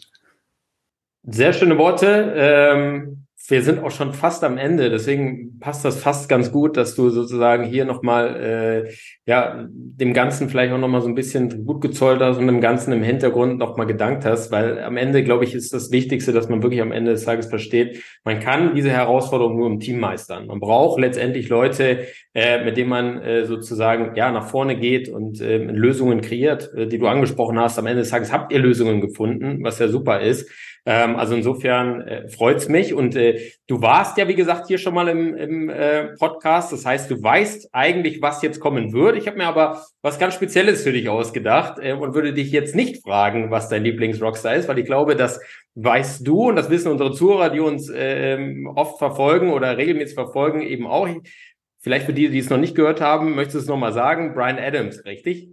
Sehr 1.22 1.52
schöne 1.52 1.78
Worte. 1.78 2.34
Ähm, 2.36 3.23
wir 3.48 3.62
sind 3.62 3.80
auch 3.80 3.90
schon 3.90 4.14
fast 4.14 4.42
am 4.42 4.56
Ende, 4.56 4.88
deswegen 4.88 5.58
passt 5.60 5.84
das 5.84 6.00
fast 6.00 6.28
ganz 6.30 6.50
gut, 6.50 6.78
dass 6.78 6.94
du 6.94 7.10
sozusagen 7.10 7.64
hier 7.64 7.84
nochmal 7.84 8.36
äh, 8.36 8.92
ja, 9.26 9.66
dem 9.68 10.14
Ganzen 10.14 10.48
vielleicht 10.48 10.72
auch 10.72 10.78
nochmal 10.78 11.02
so 11.02 11.08
ein 11.08 11.14
bisschen 11.14 11.66
gut 11.66 11.82
gezollt 11.82 12.20
hast 12.20 12.38
und 12.38 12.46
dem 12.46 12.62
Ganzen 12.62 12.92
im 12.92 13.02
Hintergrund 13.02 13.58
nochmal 13.58 13.86
gedankt 13.86 14.24
hast, 14.24 14.50
weil 14.50 14.80
am 14.80 14.96
Ende, 14.96 15.22
glaube 15.22 15.44
ich, 15.44 15.54
ist 15.54 15.74
das 15.74 15.92
Wichtigste, 15.92 16.32
dass 16.32 16.48
man 16.48 16.62
wirklich 16.62 16.80
am 16.80 16.90
Ende 16.92 17.12
des 17.12 17.24
Tages 17.24 17.46
versteht, 17.46 18.02
man 18.24 18.40
kann 18.40 18.74
diese 18.74 18.90
Herausforderung 18.90 19.56
nur 19.56 19.66
im 19.66 19.78
Team 19.78 20.00
meistern. 20.00 20.46
Man 20.46 20.60
braucht 20.60 20.98
letztendlich 20.98 21.50
Leute, 21.50 22.06
äh, 22.32 22.64
mit 22.64 22.78
denen 22.78 22.88
man 22.88 23.20
äh, 23.20 23.44
sozusagen 23.44 24.14
ja 24.16 24.32
nach 24.32 24.48
vorne 24.48 24.78
geht 24.78 25.10
und 25.10 25.42
äh, 25.42 25.58
Lösungen 25.58 26.22
kreiert, 26.22 26.72
äh, 26.74 26.86
die 26.86 26.98
du 26.98 27.06
angesprochen 27.06 27.58
hast. 27.58 27.78
Am 27.78 27.86
Ende 27.86 28.00
des 28.00 28.10
Tages 28.10 28.32
habt 28.32 28.52
ihr 28.52 28.58
Lösungen 28.58 29.02
gefunden, 29.02 29.58
was 29.62 29.78
ja 29.78 29.88
super 29.88 30.20
ist. 30.20 30.50
Ähm, 30.86 31.16
also 31.16 31.34
insofern 31.34 32.02
äh, 32.02 32.28
freut's 32.28 32.68
mich. 32.68 32.92
Und 32.92 33.16
äh, 33.16 33.40
du 33.66 33.80
warst 33.80 34.18
ja, 34.18 34.28
wie 34.28 34.34
gesagt, 34.34 34.66
hier 34.66 34.78
schon 34.78 34.94
mal 34.94 35.08
im, 35.08 35.34
im 35.34 35.70
äh, 35.70 36.08
Podcast. 36.18 36.72
Das 36.72 36.84
heißt, 36.84 37.10
du 37.10 37.22
weißt 37.22 37.70
eigentlich, 37.72 38.20
was 38.20 38.42
jetzt 38.42 38.60
kommen 38.60 38.92
wird. 38.92 39.16
Ich 39.16 39.26
habe 39.26 39.38
mir 39.38 39.46
aber 39.46 39.82
was 40.02 40.18
ganz 40.18 40.34
Spezielles 40.34 40.82
für 40.82 40.92
dich 40.92 41.08
ausgedacht 41.08 41.78
äh, 41.80 41.94
und 41.94 42.14
würde 42.14 42.34
dich 42.34 42.50
jetzt 42.50 42.74
nicht 42.74 43.02
fragen, 43.02 43.50
was 43.50 43.68
dein 43.68 43.84
Lieblingsrockstar 43.84 44.54
ist, 44.54 44.68
weil 44.68 44.78
ich 44.78 44.84
glaube, 44.84 45.16
das 45.16 45.40
weißt 45.76 46.26
du 46.26 46.48
und 46.50 46.56
das 46.56 46.70
wissen 46.70 46.92
unsere 46.92 47.12
Zuhörer, 47.12 47.50
die 47.50 47.60
uns 47.60 47.88
äh, 47.88 48.38
oft 48.74 48.98
verfolgen 48.98 49.52
oder 49.52 49.76
regelmäßig 49.76 50.14
verfolgen, 50.14 50.60
eben 50.60 50.86
auch. 50.86 51.08
Vielleicht 51.80 52.06
für 52.06 52.14
die, 52.14 52.30
die 52.30 52.38
es 52.38 52.48
noch 52.48 52.58
nicht 52.58 52.74
gehört 52.74 53.00
haben, 53.00 53.34
möchtest 53.34 53.56
du 53.56 53.58
es 53.60 53.66
nochmal 53.66 53.92
sagen? 53.92 54.34
Brian 54.34 54.58
Adams, 54.58 55.04
richtig? 55.04 55.50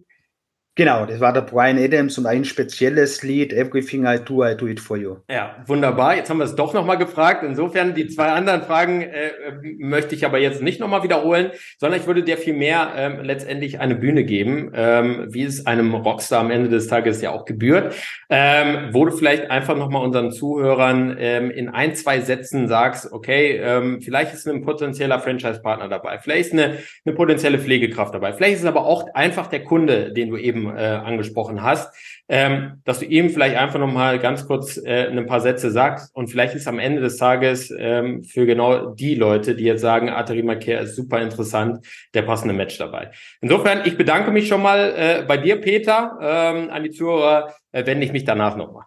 Genau, 0.75 1.05
das 1.05 1.19
war 1.19 1.33
der 1.33 1.41
Brian 1.41 1.77
Adams 1.77 2.17
und 2.17 2.25
ein 2.25 2.45
spezielles 2.45 3.23
Lied, 3.23 3.51
Everything 3.51 4.05
I 4.05 4.19
Do, 4.23 4.45
I 4.45 4.55
Do 4.55 4.67
It 4.67 4.79
For 4.79 4.95
You. 4.95 5.17
Ja, 5.29 5.57
wunderbar. 5.65 6.15
Jetzt 6.15 6.29
haben 6.29 6.37
wir 6.37 6.45
es 6.45 6.55
doch 6.55 6.73
nochmal 6.73 6.97
gefragt. 6.97 7.43
Insofern, 7.43 7.93
die 7.93 8.07
zwei 8.07 8.27
anderen 8.27 8.61
Fragen 8.61 9.01
äh, 9.01 9.31
möchte 9.79 10.15
ich 10.15 10.25
aber 10.25 10.39
jetzt 10.39 10.61
nicht 10.61 10.79
nochmal 10.79 11.03
wiederholen, 11.03 11.51
sondern 11.77 11.99
ich 11.99 12.07
würde 12.07 12.23
dir 12.23 12.37
viel 12.37 12.53
mehr 12.53 12.93
ähm, 12.95 13.19
letztendlich 13.21 13.81
eine 13.81 13.95
Bühne 13.95 14.23
geben, 14.23 14.71
ähm, 14.73 15.27
wie 15.29 15.43
es 15.43 15.65
einem 15.65 15.93
Rockstar 15.93 16.39
am 16.39 16.51
Ende 16.51 16.69
des 16.69 16.87
Tages 16.87 17.21
ja 17.21 17.31
auch 17.31 17.43
gebührt, 17.43 17.93
ähm, 18.29 18.91
wo 18.93 19.03
du 19.03 19.11
vielleicht 19.11 19.51
einfach 19.51 19.75
nochmal 19.75 20.05
unseren 20.05 20.31
Zuhörern 20.31 21.17
ähm, 21.19 21.51
in 21.51 21.67
ein, 21.67 21.95
zwei 21.95 22.21
Sätzen 22.21 22.69
sagst, 22.69 23.11
okay, 23.11 23.57
ähm, 23.57 23.99
vielleicht 23.99 24.33
ist 24.33 24.47
ein 24.47 24.61
potenzieller 24.61 25.19
Franchise-Partner 25.19 25.89
dabei, 25.89 26.17
vielleicht 26.17 26.47
ist 26.47 26.53
eine, 26.53 26.77
eine 27.05 27.13
potenzielle 27.13 27.59
Pflegekraft 27.59 28.13
dabei, 28.13 28.31
vielleicht 28.31 28.55
ist 28.55 28.61
es 28.61 28.67
aber 28.67 28.85
auch 28.85 29.13
einfach 29.13 29.47
der 29.47 29.65
Kunde, 29.65 30.13
den 30.13 30.29
du 30.29 30.37
eben 30.37 30.60
eben 30.61 30.77
äh, 30.77 30.81
angesprochen 30.81 31.61
hast, 31.61 31.93
ähm, 32.27 32.81
dass 32.83 32.99
du 32.99 33.05
ihm 33.05 33.29
vielleicht 33.29 33.57
einfach 33.57 33.79
nochmal 33.79 34.19
ganz 34.19 34.45
kurz 34.45 34.77
äh, 34.77 35.07
ein 35.07 35.25
paar 35.25 35.41
Sätze 35.41 35.71
sagst 35.71 36.15
und 36.15 36.27
vielleicht 36.27 36.55
ist 36.55 36.67
am 36.67 36.79
Ende 36.79 37.01
des 37.01 37.17
Tages 37.17 37.73
ähm, 37.77 38.23
für 38.23 38.45
genau 38.45 38.93
die 38.93 39.15
Leute, 39.15 39.55
die 39.55 39.65
jetzt 39.65 39.81
sagen, 39.81 40.09
Arterima 40.09 40.55
Care 40.55 40.83
ist 40.83 40.95
super 40.95 41.21
interessant, 41.21 41.85
der 42.13 42.23
passende 42.23 42.53
Match 42.53 42.77
dabei. 42.77 43.11
Insofern, 43.41 43.81
ich 43.85 43.97
bedanke 43.97 44.31
mich 44.31 44.47
schon 44.47 44.61
mal 44.61 44.93
äh, 44.95 45.23
bei 45.27 45.37
dir, 45.37 45.59
Peter, 45.59 46.17
ähm, 46.21 46.69
an 46.69 46.83
die 46.83 46.91
Zuhörer, 46.91 47.53
äh, 47.71 47.85
wende 47.85 48.05
ich 48.05 48.11
mich 48.11 48.25
danach 48.25 48.55
nochmal. 48.55 48.85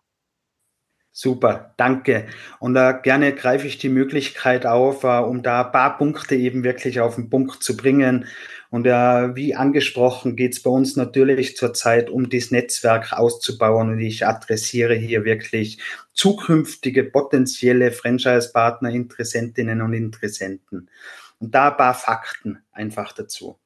Super, 1.16 1.74
danke. 1.76 2.26
Und 2.58 2.74
äh, 2.74 2.94
gerne 3.04 3.32
greife 3.34 3.68
ich 3.68 3.78
die 3.78 3.88
Möglichkeit 3.88 4.66
auf, 4.66 5.04
äh, 5.04 5.20
um 5.20 5.44
da 5.44 5.64
ein 5.64 5.70
paar 5.70 5.96
Punkte 5.96 6.34
eben 6.34 6.64
wirklich 6.64 6.98
auf 7.00 7.14
den 7.14 7.30
Punkt 7.30 7.62
zu 7.62 7.76
bringen. 7.76 8.26
Und 8.74 8.88
äh, 8.88 9.36
wie 9.36 9.54
angesprochen 9.54 10.34
geht 10.34 10.54
es 10.54 10.60
bei 10.64 10.68
uns 10.68 10.96
natürlich 10.96 11.56
zurzeit 11.56 12.10
um 12.10 12.28
das 12.28 12.50
Netzwerk 12.50 13.12
auszubauen. 13.12 13.90
Und 13.90 14.00
ich 14.00 14.26
adressiere 14.26 14.96
hier 14.96 15.24
wirklich 15.24 15.78
zukünftige 16.12 17.04
potenzielle 17.04 17.92
Franchise-Partner, 17.92 18.90
Interessentinnen 18.90 19.80
und 19.80 19.92
Interessenten. 19.92 20.90
Und 21.38 21.54
da 21.54 21.70
ein 21.70 21.76
paar 21.76 21.94
Fakten 21.94 22.64
einfach 22.72 23.12
dazu. 23.12 23.60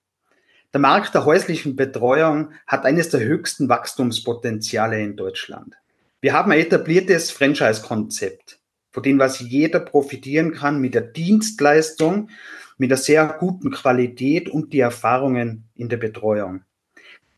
Der 0.75 0.81
Markt 0.81 1.15
der 1.15 1.25
häuslichen 1.25 1.75
Betreuung 1.75 2.51
hat 2.67 2.85
eines 2.85 3.09
der 3.09 3.21
höchsten 3.21 3.71
Wachstumspotenziale 3.71 5.01
in 5.01 5.17
Deutschland. 5.17 5.75
Wir 6.21 6.35
haben 6.35 6.53
ein 6.53 6.61
etabliertes 6.61 7.31
Franchise-Konzept, 7.31 8.58
von 8.91 9.03
dem 9.03 9.19
was 9.19 9.41
jeder 9.41 9.81
profitieren 9.81 10.53
kann 10.53 10.81
mit 10.81 10.95
der 10.95 11.03
Dienstleistung, 11.03 12.31
mit 12.79 12.91
der 12.91 12.99
sehr 12.99 13.37
guten 13.39 13.71
Qualität 13.71 14.49
und 14.49 14.73
die 14.73 14.81
Erfahrungen 14.81 15.69
in 15.75 15.89
der 15.89 15.97
Betreuung. 15.97 16.63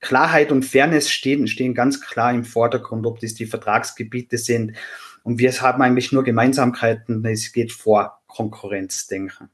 Klarheit 0.00 0.50
und 0.50 0.64
Fairness 0.64 1.10
stehen, 1.10 1.46
stehen 1.46 1.74
ganz 1.74 2.00
klar 2.00 2.32
im 2.32 2.44
Vordergrund, 2.44 3.06
ob 3.06 3.20
das 3.20 3.34
die 3.34 3.46
Vertragsgebiete 3.46 4.38
sind. 4.38 4.76
Und 5.22 5.38
wir 5.38 5.52
haben 5.60 5.82
eigentlich 5.82 6.12
nur 6.12 6.24
Gemeinsamkeiten. 6.24 7.24
Es 7.26 7.52
geht 7.52 7.72
vor 7.72 8.20
Konkurrenzdenken. 8.26 9.50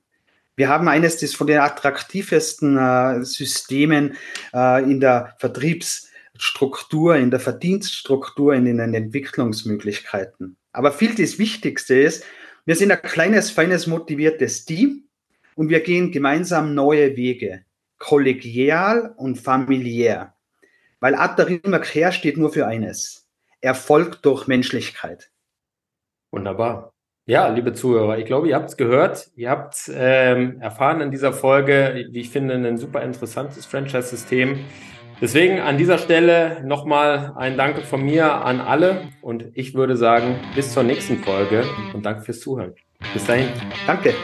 Wir 0.54 0.68
haben 0.68 0.88
eines 0.88 1.18
des 1.18 1.34
von 1.34 1.48
den 1.48 1.58
attraktivsten 1.58 2.78
äh, 2.78 3.24
Systemen 3.24 4.16
äh, 4.54 4.82
in 4.90 5.00
der 5.00 5.34
Vertriebsstruktur, 5.38 7.16
in 7.16 7.30
der 7.30 7.40
Verdienststruktur, 7.40 8.54
in 8.54 8.64
den 8.64 8.94
Entwicklungsmöglichkeiten. 8.94 10.56
Aber 10.76 10.92
viel 10.92 11.14
das 11.14 11.38
Wichtigste 11.38 11.98
ist, 11.98 12.22
wir 12.66 12.76
sind 12.76 12.92
ein 12.92 13.00
kleines, 13.00 13.50
feines, 13.50 13.86
motiviertes 13.86 14.66
Team 14.66 15.04
und 15.54 15.70
wir 15.70 15.80
gehen 15.80 16.12
gemeinsam 16.12 16.74
neue 16.74 17.16
Wege, 17.16 17.64
kollegial 17.96 19.14
und 19.16 19.36
familiär. 19.36 20.34
Weil 21.00 21.14
Atarimer 21.14 21.78
Care 21.78 22.12
steht 22.12 22.36
nur 22.36 22.52
für 22.52 22.66
eines. 22.66 23.26
Erfolg 23.62 24.20
durch 24.20 24.48
Menschlichkeit. 24.48 25.30
Wunderbar. 26.30 26.92
Ja, 27.24 27.48
liebe 27.48 27.72
Zuhörer, 27.72 28.18
ich 28.18 28.26
glaube, 28.26 28.48
ihr 28.48 28.54
habt 28.54 28.68
es 28.68 28.76
gehört. 28.76 29.30
Ihr 29.34 29.48
habt 29.48 29.90
ähm, 29.94 30.60
erfahren 30.60 31.00
in 31.00 31.10
dieser 31.10 31.32
Folge, 31.32 32.06
wie 32.10 32.20
ich 32.20 32.28
finde, 32.28 32.54
ein 32.54 32.76
super 32.76 33.00
interessantes 33.00 33.64
Franchise-System. 33.64 34.58
Deswegen 35.20 35.60
an 35.60 35.78
dieser 35.78 35.98
Stelle 35.98 36.62
nochmal 36.64 37.32
ein 37.36 37.56
Danke 37.56 37.82
von 37.82 38.04
mir 38.04 38.44
an 38.44 38.60
alle 38.60 39.08
und 39.22 39.44
ich 39.54 39.74
würde 39.74 39.96
sagen, 39.96 40.36
bis 40.54 40.72
zur 40.72 40.82
nächsten 40.82 41.18
Folge 41.18 41.64
und 41.94 42.04
danke 42.04 42.22
fürs 42.22 42.40
Zuhören. 42.40 42.74
Bis 43.12 43.24
dahin. 43.24 43.48
Danke. 43.86 44.14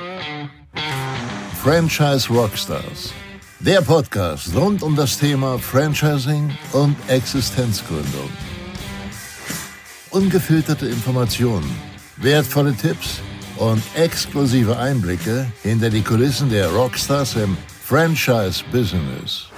Franchise 1.63 2.29
Rockstars. 2.33 3.15
Der 3.61 3.81
Podcast 3.81 4.55
rund 4.57 4.83
um 4.83 4.97
das 4.97 5.19
Thema 5.19 5.59
Franchising 5.59 6.51
und 6.73 6.97
Existenzgründung. 7.09 8.29
Ungefilterte 10.11 10.87
Informationen 10.87 11.71
wertvolle 12.23 12.75
Tipps 12.75 13.21
und 13.57 13.83
exklusive 13.95 14.79
Einblicke 14.79 15.47
hinter 15.63 15.91
die 15.91 16.03
Kulissen 16.03 16.51
der 16.51 16.69
Rockstars 16.69 17.37
im 17.37 17.57
Franchise-Business. 17.85 19.49